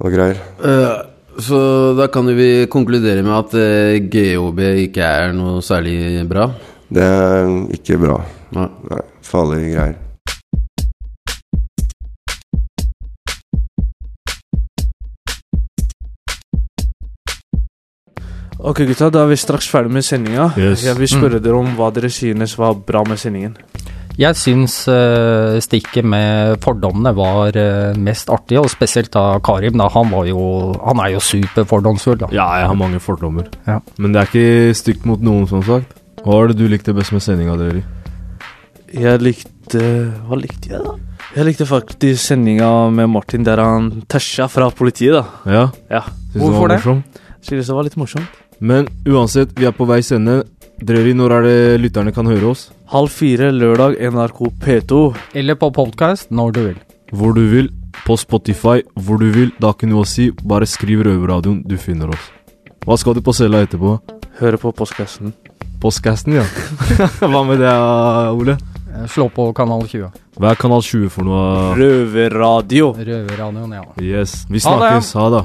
og 0.03 0.13
greier. 0.13 0.39
Uh. 0.59 1.09
så 1.41 1.59
da 1.97 2.09
kan 2.13 2.27
vi 2.37 2.67
konkludere 2.73 3.23
med 3.25 3.33
at 3.37 3.55
eh, 3.57 4.01
GHB 4.05 4.61
ikke 4.89 5.05
er 5.07 5.33
noe 5.37 5.63
særlig 5.65 6.27
bra? 6.29 6.51
Det 6.93 7.05
er 7.05 7.53
ikke 7.73 8.01
bra. 8.03 8.19
Nei. 8.57 8.69
Nei, 8.91 9.05
farlige 9.25 9.71
greier. 9.73 10.01
Ok, 18.63 18.85
gutta, 18.87 19.09
da 19.11 19.25
er 19.25 19.33
vi 19.33 19.37
straks 19.41 19.67
ferdig 19.67 19.91
med 19.91 20.05
sendinga. 20.07 20.53
Yes. 20.55 20.85
Jeg 20.87 20.95
vil 20.95 21.09
spørre 21.11 21.41
dere 21.43 21.59
om 21.59 21.73
hva 21.75 21.89
dere 21.95 22.11
synes 22.15 22.55
var 22.55 22.77
bra 22.87 23.01
med 23.09 23.19
sendingen. 23.19 23.57
Jeg 24.21 24.37
syns 24.37 24.77
uh, 24.93 25.57
stikket 25.65 26.05
med 26.07 26.61
fordommene 26.63 27.11
var 27.17 27.57
uh, 27.57 27.97
mest 27.99 28.29
artig, 28.31 28.61
og 28.61 28.69
spesielt 28.71 29.11
da 29.15 29.41
Karim. 29.43 29.81
Da, 29.81 29.89
han, 29.91 30.13
var 30.13 30.29
jo, 30.29 30.45
han 30.79 31.01
er 31.03 31.15
jo 31.15 31.23
superfordomsfull. 31.27 32.21
Da. 32.21 32.29
Ja, 32.37 32.47
jeg 32.61 32.69
har 32.71 32.79
mange 32.79 33.01
fordommer. 33.03 33.49
Ja. 33.67 33.81
Men 33.99 34.15
det 34.15 34.21
er 34.21 34.31
ikke 34.31 34.77
stygt 34.79 35.09
mot 35.11 35.25
noen, 35.25 35.49
som 35.51 35.65
sagt. 35.67 35.97
Hva 36.23 36.37
var 36.37 36.53
det 36.53 36.61
du 36.61 36.69
likte 36.71 36.95
best 36.95 37.17
med 37.17 37.25
sendinga, 37.25 37.57
Dreri? 37.59 37.83
Jeg 38.93 39.23
likte 39.25 39.81
Hva 40.29 40.37
likte 40.37 40.69
jeg, 40.69 40.85
da? 40.85 40.95
Jeg 41.33 41.49
likte 41.49 41.67
faktisk 41.67 42.21
sendinga 42.21 42.69
med 42.93 43.09
Martin 43.09 43.47
der 43.47 43.63
han 43.65 43.89
tæsja 44.13 44.47
fra 44.53 44.69
politiet, 44.71 45.17
da. 45.17 45.51
Ja? 45.51 45.67
Ja. 45.91 46.05
Hvorfor 46.37 46.69
det 46.69 46.79
var 46.85 47.01
det? 47.01 47.23
Synes 47.43 47.67
det 47.67 47.75
var 47.75 47.89
litt 47.89 47.99
morsomt. 47.99 48.42
Men 48.63 48.87
uansett, 49.11 49.51
vi 49.59 49.67
er 49.67 49.75
på 49.75 49.87
veis 49.91 50.13
ende. 50.15 50.43
Dreri, 50.83 51.13
når 51.19 51.35
er 51.37 51.45
det 51.47 51.57
lytterne 51.83 52.13
kan 52.15 52.27
høre 52.31 52.53
oss? 52.55 52.69
Halv 52.93 53.11
fire 53.15 53.51
lørdag, 53.55 53.97
NRK 54.13 54.41
P2. 54.63 55.01
Eller 55.39 55.59
på 55.59 55.71
podcast, 55.75 56.31
når 56.35 56.53
du 56.57 56.61
vil. 56.69 56.79
Hvor 57.13 57.35
du 57.37 57.43
vil. 57.51 57.71
På 58.07 58.17
Spotify, 58.19 58.81
hvor 58.99 59.19
du 59.21 59.29
vil. 59.35 59.51
Da 59.63 59.73
kan 59.77 59.91
du 59.93 59.99
også 60.01 60.15
si. 60.15 60.29
Bare 60.47 60.67
skriv 60.71 61.03
Røverradioen, 61.07 61.63
du 61.67 61.77
finner 61.79 62.11
oss. 62.15 62.31
Hva 62.87 62.97
skal 62.99 63.15
du 63.19 63.23
på 63.23 63.35
cella 63.37 63.61
etterpå? 63.67 63.97
Høre 64.41 64.59
på 64.59 64.73
postkassen. 64.75 65.35
Postkassen, 65.83 66.39
ja. 66.39 66.47
Hva 67.21 67.43
med 67.47 67.63
det, 67.63 67.75
Ole? 68.35 68.57
Eh, 68.93 69.05
Slå 69.11 69.29
på 69.35 69.49
kanal 69.59 69.85
20. 69.91 70.09
Hva 70.39 70.51
er 70.55 70.59
kanal 70.63 70.83
20 70.87 71.11
for 71.15 71.27
noe? 71.27 71.75
Røverradio. 71.79 72.93
Røverradioen, 72.99 73.75
ja. 73.79 73.85
Yes. 74.03 74.45
Vi 74.51 74.63
Ha 74.63 74.79
det. 74.79 75.03
snakkes. 75.03 75.13
Ha. 75.19 75.29
Det 75.37 75.45